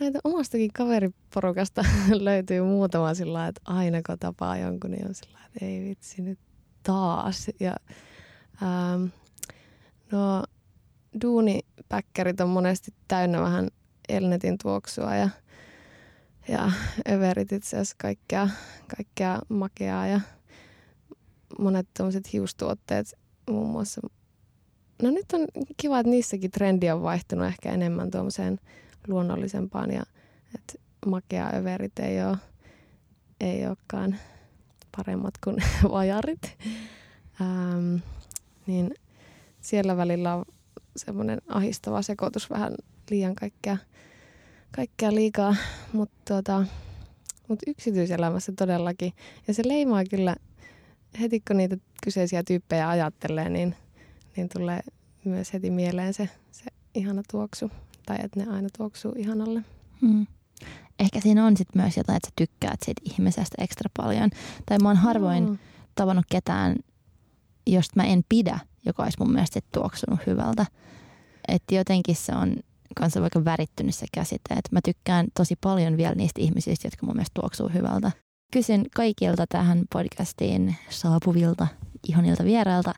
näitä 0.00 0.18
omastakin 0.24 0.72
kaveriporukasta 0.72 1.84
löytyy 2.10 2.62
muutama 2.62 3.14
sillä 3.14 3.46
että 3.46 3.60
aina 3.64 4.02
kun 4.06 4.18
tapaa 4.18 4.56
jonkun, 4.58 4.90
niin 4.90 5.08
on 5.08 5.14
sillä 5.14 5.38
että 5.46 5.64
ei 5.64 5.84
vitsi 5.84 6.22
nyt 6.22 6.38
taas. 6.82 7.46
Ja, 7.60 7.76
ähm, 8.62 9.04
no, 10.12 10.44
duunipäkkärit 11.22 12.40
on 12.40 12.48
monesti 12.48 12.94
täynnä 13.08 13.40
vähän 13.40 13.68
Elnetin 14.08 14.58
tuoksua 14.62 15.14
ja, 15.14 15.28
ja 16.48 16.72
överit 17.10 17.52
itse 17.52 17.76
asiassa 17.76 17.96
kaikkea, 17.98 18.48
kaikkea 18.96 19.38
makeaa 19.48 20.06
ja 20.06 20.20
monet 21.58 21.88
tuommoiset 21.96 22.32
hiustuotteet 22.32 23.14
muun 23.50 23.68
muassa. 23.68 24.00
No 25.02 25.10
nyt 25.10 25.26
on 25.32 25.46
kiva, 25.76 25.98
että 25.98 26.10
niissäkin 26.10 26.50
trendi 26.50 26.90
on 26.90 27.02
vaihtunut 27.02 27.46
ehkä 27.46 27.72
enemmän 27.72 28.10
tuommoiseen 28.10 28.60
luonnollisempaan 29.08 29.90
ja 29.90 30.02
että 30.54 30.74
makea 31.06 31.50
överit 31.54 31.98
ei 31.98 32.24
ole, 32.24 32.36
ei 33.40 33.66
olekaan 33.66 34.16
paremmat 34.96 35.34
kuin 35.44 35.56
vajarit. 35.92 36.58
Ähm, 37.40 37.96
niin 38.66 38.94
siellä 39.60 39.96
välillä 39.96 40.34
on 40.34 40.44
semmoinen 40.96 41.42
ahistava 41.48 42.02
sekoitus 42.02 42.50
vähän 42.50 42.74
liian 43.10 43.34
kaikkea, 43.34 43.76
kaikkea 44.76 45.14
liikaa, 45.14 45.56
mutta 45.92 46.16
tuota, 46.28 46.64
mut 47.48 47.58
yksityiselämässä 47.66 48.52
todellakin. 48.52 49.12
Ja 49.48 49.54
se 49.54 49.62
leimaa 49.66 50.04
kyllä, 50.10 50.36
heti 51.20 51.40
kun 51.40 51.56
niitä 51.56 51.76
kyseisiä 52.04 52.42
tyyppejä 52.42 52.88
ajattelee, 52.88 53.48
niin, 53.48 53.74
niin 54.36 54.48
tulee 54.48 54.80
myös 55.24 55.52
heti 55.52 55.70
mieleen 55.70 56.14
se, 56.14 56.28
se 56.50 56.64
ihana 56.94 57.22
tuoksu. 57.30 57.70
Tai 58.06 58.16
että 58.24 58.40
ne 58.40 58.50
aina 58.50 58.68
tuoksuu 58.76 59.12
ihanalle. 59.16 59.62
Hmm. 60.00 60.26
Ehkä 60.98 61.20
siinä 61.20 61.46
on 61.46 61.56
sit 61.56 61.68
myös 61.74 61.96
jotain, 61.96 62.16
että 62.16 62.28
sä 62.28 62.32
tykkäät 62.36 62.80
siitä 62.84 63.02
ihmisestä 63.04 63.64
ekstra 63.64 63.90
paljon. 63.96 64.30
Tai 64.66 64.78
mä 64.78 64.88
oon 64.88 64.96
harvoin 64.96 65.46
no. 65.46 65.56
tavannut 65.94 66.24
ketään, 66.30 66.76
josta 67.66 67.92
mä 67.96 68.04
en 68.04 68.22
pidä, 68.28 68.58
joka 68.86 69.02
olisi 69.02 69.18
mun 69.20 69.32
mielestä 69.32 69.60
tuoksunut 69.72 70.20
hyvältä. 70.26 70.66
Että 71.48 71.74
jotenkin 71.74 72.16
se 72.16 72.32
on 72.32 72.56
kanssa 72.96 73.20
vaikka 73.20 73.44
värittynyt 73.44 73.94
se 73.94 74.06
käsite. 74.12 74.54
Että 74.54 74.70
mä 74.72 74.80
tykkään 74.84 75.26
tosi 75.36 75.54
paljon 75.60 75.96
vielä 75.96 76.14
niistä 76.14 76.40
ihmisistä, 76.40 76.86
jotka 76.86 77.06
mun 77.06 77.16
mielestä 77.16 77.40
tuoksuu 77.40 77.68
hyvältä. 77.68 78.12
Kysyn 78.52 78.86
kaikilta 78.94 79.46
tähän 79.48 79.84
podcastiin 79.92 80.76
saapuvilta 80.88 81.66
ihanilta 82.08 82.44
vierailta, 82.44 82.94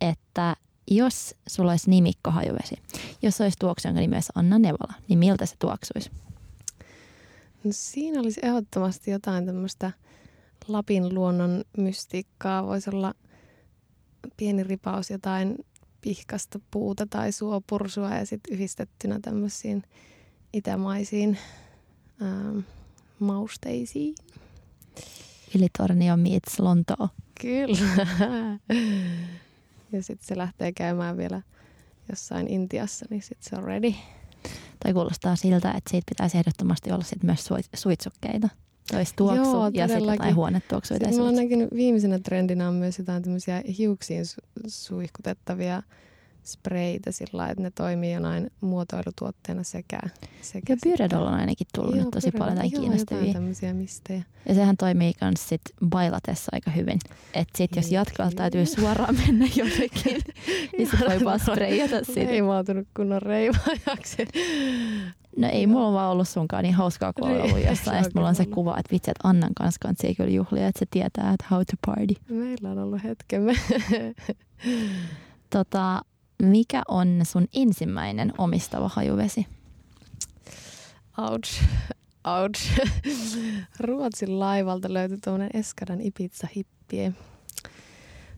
että 0.00 0.56
jos 0.90 1.34
sulla 1.48 1.70
olisi 1.70 1.90
nimikko 1.90 2.30
hajuvesi, 2.30 2.76
jos 3.22 3.40
olisi 3.40 3.58
tuoksu, 3.60 3.88
jonka 3.88 4.00
olisi 4.00 4.32
Anna 4.34 4.58
Nevala, 4.58 4.94
niin 5.08 5.18
miltä 5.18 5.46
se 5.46 5.54
tuoksuisi? 5.58 6.10
No 7.64 7.70
siinä 7.70 8.20
olisi 8.20 8.40
ehdottomasti 8.42 9.10
jotain 9.10 9.46
tämmöistä 9.46 9.92
Lapin 10.68 11.14
luonnon 11.14 11.64
mystiikkaa. 11.76 12.66
Voisi 12.66 12.90
olla 12.90 13.14
pieni 14.36 14.64
ripaus 14.64 15.10
jotain 15.10 15.56
pihkasta 16.00 16.60
puuta 16.70 17.06
tai 17.06 17.32
suopursua 17.32 18.14
ja 18.14 18.26
sitten 18.26 18.54
yhdistettynä 18.54 19.18
tämmöisiin 19.22 19.82
itämaisiin 20.52 21.38
ähm, 22.22 22.58
mausteisiin. 23.18 24.14
Ylitornio 25.56 26.16
meets 26.16 26.58
Lontoo. 26.58 27.08
Kyllä. 27.40 28.06
ja 29.92 30.02
sitten 30.02 30.28
se 30.28 30.36
lähtee 30.36 30.72
käymään 30.72 31.16
vielä 31.16 31.42
jossain 32.08 32.48
Intiassa, 32.48 33.06
niin 33.10 33.22
sitten 33.22 33.50
se 33.50 33.56
on 33.56 33.64
ready. 33.64 33.94
Tai 34.84 34.92
kuulostaa 34.92 35.36
siltä, 35.36 35.70
että 35.70 35.90
siitä 35.90 36.06
pitäisi 36.08 36.38
ehdottomasti 36.38 36.92
olla 36.92 37.04
sit 37.04 37.22
myös 37.22 37.48
suitsukkeita. 37.74 38.48
Tois 38.92 39.12
tuoksu 39.12 39.42
Joo, 39.42 39.70
ja 39.74 39.88
sitten 39.88 40.08
jotain 40.08 40.34
huonetuoksua. 40.34 40.96
Sitten 40.96 41.16
mä 41.16 41.24
oon 41.24 41.34
näkynyt 41.34 41.68
viimeisenä 41.74 42.18
trendinä 42.18 42.68
on 42.68 42.74
myös 42.74 42.98
jotain 42.98 43.22
tämmöisiä 43.22 43.62
hiuksiin 43.78 44.24
su- 44.24 44.64
suihkutettavia 44.66 45.82
spreitä 46.48 47.12
sillä 47.12 47.48
että 47.48 47.62
ne 47.62 47.70
toimii 47.70 48.12
jonain 48.12 48.50
muotoilutuotteena 48.60 49.62
sekä. 49.62 49.98
sekä 50.42 50.72
ja 50.72 50.76
Pyredol 50.82 51.26
on 51.26 51.34
ainakin 51.34 51.66
tullut 51.74 51.94
Joo, 51.94 52.04
nyt 52.04 52.10
tosi 52.10 52.30
paljon 52.30 52.56
tai 52.56 52.70
kiinnostavia. 52.70 53.32
tämmöisiä 53.32 53.74
mistejä. 53.74 54.22
Ja 54.48 54.54
sehän 54.54 54.76
toimii 54.76 55.12
myös 55.20 55.48
sit 55.48 55.60
bailatessa 55.88 56.50
aika 56.52 56.70
hyvin. 56.70 56.98
Että 57.34 57.58
sit 57.58 57.76
jos 57.76 57.92
jatkoa 57.92 58.30
täytyy 58.30 58.66
suoraan 58.66 59.16
mennä 59.26 59.46
jonnekin, 59.56 60.20
niin 60.78 60.90
se 60.90 60.96
voi 61.08 61.24
vaan 61.24 61.40
spreijata 61.40 62.04
siitä. 62.04 62.30
Ei 62.30 62.42
maatunut 62.42 62.88
kunnon 62.96 63.22
reivaajaksi. 63.22 64.26
No 65.36 65.48
ei 65.52 65.66
mulla 65.66 65.92
vaan 65.92 66.10
ollut 66.10 66.28
sunkaan 66.28 66.62
niin 66.62 66.74
hauskaa, 66.74 67.12
kun 67.12 67.28
on 67.30 67.40
ollut 67.42 67.64
jossain. 67.66 67.96
Ja 68.04 68.10
mulla 68.14 68.28
on 68.28 68.34
se 68.34 68.46
kuva, 68.46 68.78
että 68.78 68.92
vitsi, 68.92 69.10
että 69.10 69.28
Annan 69.28 69.54
kanssa 69.54 69.78
kanssa 69.82 70.06
ei 70.06 70.14
kyllä 70.14 70.30
juhlia, 70.30 70.66
että 70.66 70.78
se 70.78 70.86
tietää, 70.90 71.32
että 71.32 71.46
how 71.50 71.60
to 71.60 71.76
party. 71.86 72.14
Meillä 72.28 72.70
on 72.70 72.78
ollut 72.78 73.02
hetkemme. 73.04 73.54
tota, 75.50 76.02
mikä 76.42 76.82
on 76.88 77.20
sun 77.22 77.48
ensimmäinen 77.54 78.32
omistava 78.38 78.88
hajuvesi? 78.88 79.46
Ouch. 81.18 81.62
Ouch. 82.24 82.80
Ruotsin 83.80 84.40
laivalta 84.40 84.92
löytyi 84.92 85.18
tuommoinen 85.24 85.50
Eskadan 85.54 86.00
Ibiza 86.00 86.48
hippie. 86.56 87.12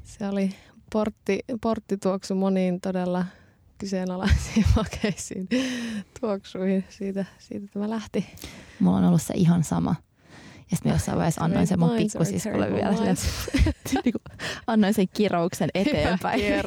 Se 0.05 0.29
oli 0.29 0.55
portti, 0.93 1.41
porttituoksu 1.61 2.35
moniin 2.35 2.81
todella 2.81 3.27
kyseenalaisiin 3.79 4.67
makeisiin 4.77 5.49
tuoksuihin. 6.21 6.85
Siitä, 6.89 7.25
siitä 7.39 7.67
tämä 7.67 7.91
lähti. 7.91 8.27
Mulla 8.81 8.97
on 8.97 9.05
ollut 9.05 9.23
se 9.23 9.35
ihan 9.35 9.65
sama. 9.65 9.95
Ja 10.71 10.77
sitten 10.77 10.93
jossain 10.93 11.19
vaiheessa 11.19 11.45
annoin 11.45 11.67
sen 11.67 11.79
mun 11.79 11.97
pikkusiskolle 11.97 12.73
vielä. 12.73 12.93
niin 14.05 14.15
annoin 14.67 14.95
sen 14.95 15.07
kirouksen 15.15 15.69
eteenpäin. 15.75 16.41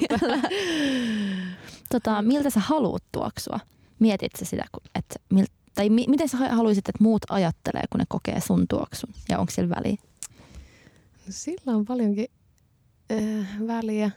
tota, 1.92 2.22
miltä 2.22 2.50
sä 2.50 2.60
haluut 2.60 3.04
tuoksua? 3.12 3.60
Mietit 4.00 4.32
sä 4.40 4.46
sitä, 4.46 4.66
että 4.96 5.16
mil, 5.30 5.46
tai 5.76 5.90
mi, 5.90 6.06
miten 6.10 6.30
sä 6.30 6.38
haluaisit, 6.38 6.90
että 6.90 7.04
muut 7.04 7.22
ajattelee, 7.30 7.84
kun 7.90 8.00
ne 8.00 8.06
kokee 8.10 8.40
sun 8.40 8.68
tuoksun? 8.68 9.14
Ja 9.30 9.40
onko 9.40 9.52
sillä 9.52 9.76
väliä? 9.76 9.98
No, 11.26 11.30
sillä 11.30 11.76
on 11.76 11.86
paljonkin 11.86 12.28
äh, 13.12 13.48
väliä. 13.68 14.12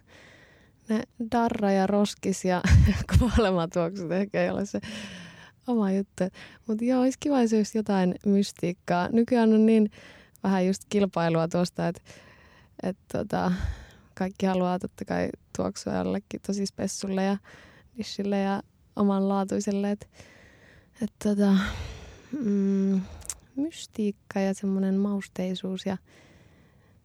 ne 0.89 1.03
darra 1.33 1.71
ja 1.71 1.87
roskis 1.87 2.45
ja 2.45 2.63
kuolematuoksut 3.19 4.13
ehkä 4.13 4.43
ei 4.43 4.51
ole 4.51 4.67
se 4.67 4.81
oma 5.67 5.93
juttu. 5.93 6.25
Mutta 6.67 6.85
joo, 6.85 7.01
olisi 7.01 7.19
kiva, 7.21 7.43
jos 7.43 7.53
olisi 7.53 7.79
jotain 7.79 8.15
mystiikkaa. 8.27 9.09
Nykyään 9.13 9.55
on 9.55 9.67
niin 9.67 9.91
vähän 10.43 10.67
just 10.67 10.83
kilpailua 10.89 11.49
tuosta, 11.49 11.89
että 11.89 12.03
et 12.83 12.97
tota, 13.13 13.53
kaikki 14.15 14.47
haluaa 14.47 14.79
totta 14.79 15.05
kai 15.05 15.29
tuoksua 15.57 15.95
jollekin 15.95 16.41
tosi 16.47 16.67
spessulle 16.67 17.25
ja 17.25 17.37
nishille 17.97 18.41
ja 18.41 18.63
omanlaatuiselle. 18.97 19.91
Että 19.91 20.07
et 21.03 21.13
tota, 21.25 21.57
mm, 22.45 23.01
mystiikka 23.57 24.41
ja 24.41 24.55
semmoinen 24.55 24.95
mausteisuus 24.95 25.87
ja 25.87 25.97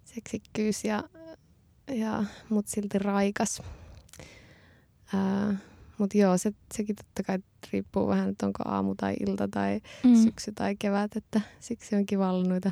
seksikkyys 0.03 0.83
ja, 0.83 1.03
ja 1.87 2.23
mut 2.49 2.67
silti 2.67 2.99
raikas. 2.99 3.61
Mutta 5.97 6.17
joo, 6.17 6.37
se, 6.37 6.51
sekin 6.73 6.95
totta 6.95 7.23
kai 7.23 7.39
riippuu 7.73 8.07
vähän, 8.07 8.29
että 8.29 8.45
onko 8.45 8.63
aamu 8.65 8.95
tai 8.95 9.13
ilta 9.27 9.47
tai 9.47 9.81
mm. 10.03 10.23
syksy 10.23 10.51
tai 10.55 10.75
kevät, 10.79 11.15
että 11.15 11.41
siksi 11.59 11.95
on 11.95 12.05
kiva 12.05 12.31
olla 12.31 12.49
noita 12.49 12.71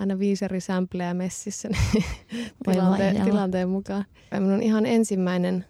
aina 0.00 0.18
viisi 0.18 0.44
eri 0.44 0.60
sämplejä 0.60 1.14
messissä 1.14 1.68
niin 1.68 2.04
tilanteen, 2.72 3.24
tilanteen 3.24 3.68
mukaan. 3.68 4.04
Minun 4.32 4.62
ihan 4.62 4.86
ensimmäinen, 4.86 5.64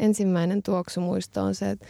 ensimmäinen 0.00 0.62
tuoksumuisto 0.62 1.42
on 1.42 1.54
se, 1.54 1.70
että 1.70 1.86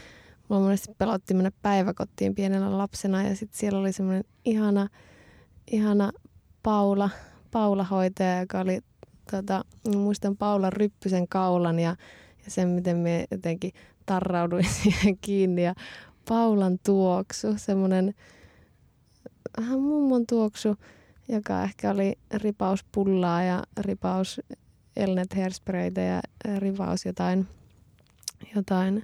mulla 0.49 0.63
monesti 0.63 0.95
pelotti 0.99 1.35
mennä 1.35 1.53
päiväkottiin 1.63 2.35
pienenä 2.35 2.79
lapsena 2.79 3.23
ja 3.23 3.37
sitten 3.37 3.59
siellä 3.59 3.79
oli 3.79 3.93
semmoinen 3.93 4.25
ihana, 4.45 4.89
ihana 5.71 6.13
Paula, 6.63 7.11
Paula-hoitaja, 7.51 8.41
joka 8.41 8.61
oli, 8.61 8.81
tota, 9.31 9.65
muistan 9.97 10.37
Paula 10.37 10.71
Ryppysen 10.71 11.29
kaulan 11.29 11.79
ja, 11.79 11.97
ja 12.45 12.51
sen, 12.51 12.69
miten 12.69 12.97
me 12.97 13.25
jotenkin 13.31 13.73
tarrauduin 14.07 14.65
siihen 14.83 15.19
kiinni 15.19 15.65
ja 15.65 15.75
Paulan 16.29 16.79
tuoksu, 16.87 17.49
semmoinen 17.57 18.15
vähän 19.61 19.81
mummon 19.81 20.27
tuoksu, 20.27 20.77
joka 21.29 21.63
ehkä 21.63 21.91
oli 21.91 22.19
ripaus 22.35 22.85
pullaa 22.93 23.43
ja 23.43 23.63
ripaus 23.81 24.41
Elnet 24.97 25.35
hairsprayta 25.35 26.01
ja 26.01 26.21
ripaus 26.59 27.05
jotain, 27.05 27.47
jotain 28.55 29.03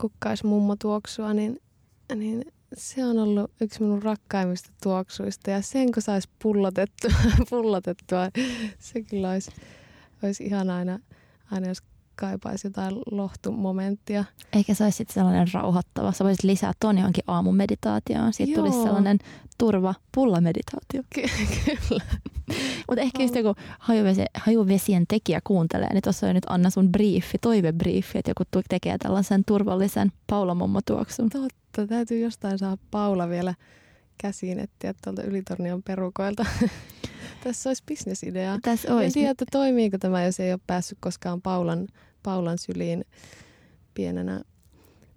kukkaismummotuoksua, 0.00 1.34
niin, 1.34 1.60
niin 2.14 2.44
se 2.74 3.04
on 3.04 3.18
ollut 3.18 3.50
yksi 3.60 3.82
minun 3.82 4.02
rakkaimmista 4.02 4.70
tuoksuista. 4.82 5.50
Ja 5.50 5.62
sen 5.62 5.92
kun 5.92 6.02
saisi 6.02 6.28
pullotettua, 6.42 7.10
pullotettua 7.50 8.20
se 8.78 9.02
kyllä 9.02 9.30
olisi, 9.30 9.50
olisi 10.22 10.44
ihan 10.44 10.70
aina, 10.70 10.98
aina 11.50 11.68
jos 11.68 11.82
kaipaisi 12.20 12.66
jotain 12.66 12.94
lohtumomenttia. 13.10 14.24
Eikä 14.52 14.74
se 14.74 14.84
olisi 14.84 15.04
sellainen 15.10 15.48
rauhoittava. 15.52 16.12
Sä 16.12 16.24
voisit 16.24 16.44
lisää 16.44 16.72
tuon 16.80 16.98
johonkin 16.98 17.24
aamumeditaatioon. 17.26 18.32
Siitä 18.32 18.52
Joo. 18.52 18.60
tulisi 18.60 18.82
sellainen 18.82 19.18
turva 19.58 19.94
pullameditaatio. 20.14 21.02
Ky- 21.14 21.22
kyllä. 21.88 22.04
Mutta 22.88 23.00
ehkä 23.00 23.22
just 23.22 23.34
joku 23.34 23.54
hajuvesi, 23.78 24.24
hajuvesien 24.34 25.04
tekijä 25.08 25.40
kuuntelee, 25.44 25.92
niin 25.92 26.02
tuossa 26.02 26.26
on 26.26 26.34
nyt 26.34 26.46
Anna 26.48 26.70
sun 26.70 26.92
briefi, 26.92 27.38
toivebriefi, 27.38 28.18
että 28.18 28.30
joku 28.30 28.62
tekee 28.68 28.98
tällaisen 28.98 29.42
turvallisen 29.46 30.12
Paula-mommotuoksun. 30.26 31.28
Totta, 31.30 31.86
täytyy 31.86 32.20
jostain 32.20 32.58
saada 32.58 32.76
Paula 32.90 33.28
vielä 33.28 33.54
käsiin 34.18 34.58
etsiä 34.58 34.94
tuolta 35.04 35.22
Ylitornion 35.22 35.82
perukoilta. 35.82 36.46
Tässä 37.44 37.70
olisi 37.70 37.82
bisnesidea. 37.86 38.58
Tässä 38.62 38.94
olisi. 38.94 39.06
En 39.06 39.12
tiedä, 39.12 39.30
että 39.30 39.44
toimiiko 39.52 39.98
tämä, 39.98 40.24
jos 40.24 40.40
ei 40.40 40.52
ole 40.52 40.60
päässyt 40.66 40.98
koskaan 41.00 41.42
Paulan, 41.42 41.88
Paulan 42.28 42.58
syliin 42.58 43.04
pienenä 43.94 44.40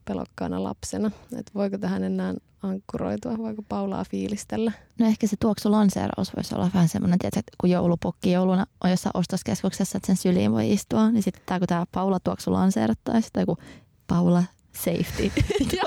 pelokkaana 0.06 0.64
lapsena. 0.64 1.12
Et 1.40 1.52
voiko 1.56 1.78
tähän 1.78 2.04
enää 2.04 2.34
ankkuroitua, 2.64 3.38
voiko 3.38 3.62
Paulaa 3.70 4.06
fiilistellä? 4.12 4.72
No 5.00 5.08
ehkä 5.08 5.28
se 5.28 5.36
tuoksu 5.40 5.72
lanseeraus 5.72 6.36
voisi 6.36 6.56
olla 6.56 6.72
vähän 6.74 6.90
semmoinen, 6.90 7.18
että 7.24 7.42
kun 7.62 7.70
joulupukki 7.70 8.32
jouluna 8.32 8.66
on 8.84 8.90
jossain 8.90 9.18
ostoskeskuksessa, 9.18 9.98
että 9.98 10.08
sen 10.08 10.18
syliin 10.18 10.52
voi 10.52 10.72
istua, 10.72 11.12
niin 11.12 11.24
sitten 11.24 11.44
tämä 11.46 11.60
kun 11.60 11.68
tämä 11.68 11.86
Paula 11.92 12.20
tuoksu 12.20 12.54
lanseerattaisiin, 12.54 13.34
tai 13.34 13.46
kun 13.46 13.58
Paula 14.08 14.44
safety. 14.76 15.32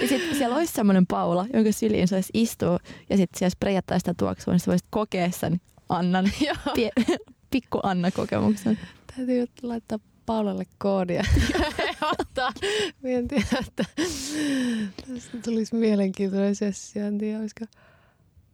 ja 0.00 0.08
sitten 0.08 0.36
siellä 0.36 0.56
olisi 0.56 0.72
semmoinen 0.72 1.06
Paula, 1.06 1.46
jonka 1.54 1.72
syliin 1.72 2.08
se 2.08 2.14
olisi 2.14 2.30
istua 2.34 2.78
ja 3.10 3.16
sitten 3.16 3.38
siellä 3.38 3.50
sprejattaisiin 3.50 4.00
sitä 4.00 4.24
tuoksua, 4.24 4.54
niin 4.54 4.60
sä 4.60 4.66
voisit 4.66 4.88
kokea 4.90 5.30
sen 5.30 5.60
Annan, 5.88 6.30
pie, 6.74 6.90
pikku 7.50 7.80
Anna-kokemuksen. 7.82 8.78
Täytyy 9.16 9.46
laittaa 9.62 9.98
Paulalle 10.30 10.64
koodia. 10.78 11.24
Ottaa. 12.20 12.52
tiedä, 13.28 13.46
että 13.68 13.84
tästä 15.06 15.38
tulisi 15.44 15.76
mielenkiintoinen 15.76 16.54
sessio. 16.54 17.06
En 17.06 17.18
tiedä, 17.18 17.38
olisiko 17.38 17.64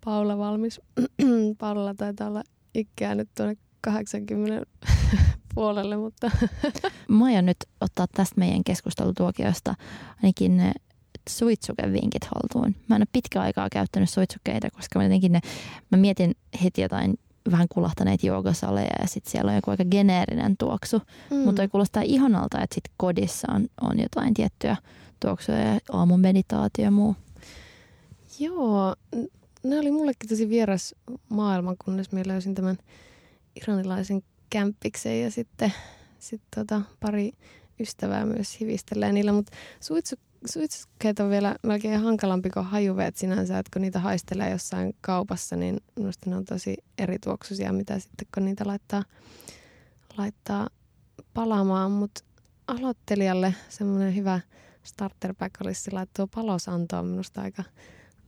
Paula 0.04 0.38
valmis. 0.38 0.80
Paula 1.58 1.94
taitaa 1.94 2.28
olla 2.28 2.42
ikää 2.74 3.14
nyt 3.14 3.28
tuonne 3.36 3.56
80 3.80 4.66
puolelle, 5.54 5.96
mutta... 5.96 6.30
Mä 7.08 7.24
aion 7.24 7.46
nyt 7.46 7.56
ottaa 7.80 8.06
tästä 8.14 8.34
meidän 8.38 8.64
keskustelutuokiosta 8.64 9.74
ainakin 10.22 10.56
ne 10.56 10.72
suitsukevinkit 11.28 12.24
haltuun. 12.24 12.74
Mä 12.88 12.96
en 12.96 13.02
ole 13.02 13.08
pitkä 13.12 13.40
aikaa 13.40 13.68
käyttänyt 13.72 14.10
suitsukkeita, 14.10 14.70
koska 14.70 14.98
mä 14.98 15.02
jotenkin 15.04 15.32
ne, 15.32 15.40
mä 15.90 15.98
mietin 15.98 16.34
heti 16.62 16.82
jotain 16.82 17.18
vähän 17.50 17.68
kulahtaneita 17.68 18.26
joogasaleja 18.26 18.96
ja 19.00 19.08
sitten 19.08 19.30
siellä 19.30 19.50
on 19.50 19.56
joku 19.56 19.70
aika 19.70 19.84
geneerinen 19.84 20.56
tuoksu. 20.56 21.02
Mm. 21.30 21.36
Mutta 21.36 21.62
ei 21.62 21.68
kuulostaa 21.68 22.02
ihanalta, 22.02 22.60
että 22.60 22.74
sitten 22.74 22.94
kodissa 22.96 23.52
on, 23.52 23.66
on 23.80 23.98
jotain 24.00 24.34
tiettyjä 24.34 24.76
tuoksuja 25.20 25.58
ja 25.58 25.80
aamun 25.92 26.20
meditaatio 26.20 26.84
ja 26.84 26.90
muu. 26.90 27.16
Joo, 28.38 28.94
ne 29.62 29.78
oli 29.78 29.90
mullekin 29.90 30.28
tosi 30.28 30.48
vieras 30.48 30.94
maailma, 31.28 31.74
kunnes 31.84 32.12
minä 32.12 32.32
löysin 32.32 32.54
tämän 32.54 32.78
iranilaisen 33.56 34.22
kämppiksen 34.50 35.22
ja 35.22 35.30
sitten 35.30 35.72
sit 36.18 36.42
tota, 36.56 36.82
pari 37.00 37.32
ystävää 37.80 38.26
myös 38.26 38.60
hivistelee 38.60 39.12
niillä, 39.12 39.32
mutta 39.32 39.52
suitsu, 39.80 40.16
suitsukkeet 40.46 41.20
on 41.20 41.30
vielä 41.30 41.56
melkein 41.62 42.00
hankalampi 42.00 42.50
kuin 42.50 42.66
hajuveet 42.66 43.16
sinänsä, 43.16 43.58
että 43.58 43.70
kun 43.72 43.82
niitä 43.82 44.00
haistelee 44.00 44.50
jossain 44.50 44.94
kaupassa, 45.00 45.56
niin 45.56 45.80
minusta 45.96 46.30
ne 46.30 46.36
on 46.36 46.44
tosi 46.44 46.76
eri 46.98 47.18
tuoksuisia, 47.18 47.72
mitä 47.72 47.98
sitten 47.98 48.26
kun 48.34 48.44
niitä 48.44 48.66
laittaa, 48.66 49.04
laittaa 50.18 50.68
palaamaan, 51.34 51.90
mutta 51.90 52.24
aloittelijalle 52.66 53.54
semmoinen 53.68 54.16
hyvä 54.16 54.40
starter 54.82 55.34
pack 55.34 55.54
olisi 55.64 55.80
sillä, 55.80 56.02
että 56.02 56.12
tuo 56.16 56.26
palosanto 56.26 56.98
on 56.98 57.06
minusta 57.06 57.40
aika, 57.40 57.64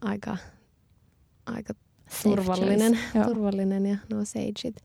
aika, 0.00 0.36
aika 1.46 1.74
turvallinen, 2.22 2.98
turvallinen 3.24 3.86
ja 3.86 3.96
nuo 4.12 4.24
sageit. 4.24 4.76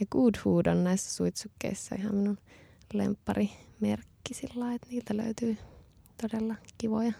Ja 0.00 0.06
Good 0.10 0.34
Food 0.44 0.66
on 0.66 0.84
näissä 0.84 1.14
suitsukkeissa 1.14 1.94
ihan 1.94 2.14
minun 2.14 2.38
lempparimerkki 2.94 4.34
sillä 4.34 4.74
että 4.74 4.88
niiltä 4.90 5.16
löytyy 5.16 5.56
todella 6.22 6.54
kivoja 6.78 7.12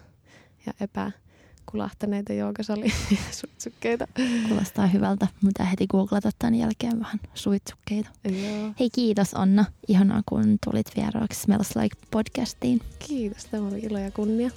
ja 0.67 0.73
epäkulahtaneita 0.81 2.33
joogasali-suitsukkeita. 2.33 4.07
Kuulostaa 4.49 4.87
hyvältä. 4.87 5.29
Mitä 5.43 5.65
heti 5.65 5.87
googlata 5.87 6.31
tämän 6.39 6.55
jälkeen 6.55 7.01
vähän 7.01 7.21
suitsukkeita. 7.35 8.11
Joo. 8.25 8.73
Hei 8.81 8.91
kiitos 8.91 9.35
Anna. 9.35 9.65
Ihanaa 9.89 10.23
kun 10.27 10.59
tulit 10.65 10.87
vieraaksi 10.97 11.41
Smells 11.41 11.77
Like 11.77 11.97
podcastiin. 12.11 12.81
Kiitos. 12.99 13.45
Tämä 13.45 13.69
oli 13.69 13.79
ilo 13.79 13.99
ja 13.99 14.11
kunnia. 14.11 14.51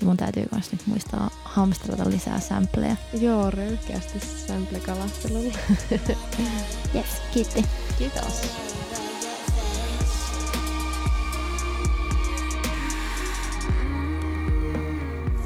Ja 0.00 0.06
mun 0.06 0.16
täytyy 0.16 0.46
myös 0.52 0.72
nyt 0.72 0.86
muistaa 0.86 1.30
hamstrata 1.44 2.10
lisää 2.10 2.40
sampleja. 2.40 2.96
Joo, 3.20 3.50
röyhkeästi 3.50 4.18
sample-kalastelulla. 4.20 5.58
yes, 6.94 7.06
kiitti. 7.34 7.64
Kiitos. 7.98 8.77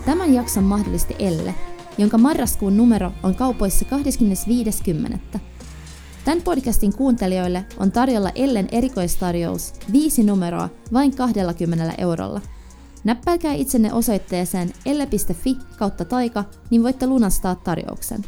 Tämän 0.04 0.34
jakson 0.34 0.64
mahdollisti 0.64 1.16
Elle, 1.18 1.54
jonka 1.98 2.18
marraskuun 2.18 2.76
numero 2.76 3.12
on 3.22 3.34
kaupoissa 3.34 3.86
25.10. 5.32 5.38
Tämän 6.24 6.42
podcastin 6.42 6.96
kuuntelijoille 6.96 7.64
on 7.78 7.92
tarjolla 7.92 8.30
Ellen 8.34 8.68
erikoistarjous 8.72 9.74
viisi 9.92 10.22
numeroa 10.22 10.68
vain 10.92 11.16
20 11.16 11.94
eurolla. 11.98 12.40
Näppäilkää 13.04 13.52
itsenne 13.52 13.92
osoitteeseen 13.92 14.72
elle.fi 14.86 15.56
kautta 15.78 16.04
taika, 16.04 16.44
niin 16.70 16.82
voitte 16.82 17.06
lunastaa 17.06 17.54
tarjouksen. 17.54 18.24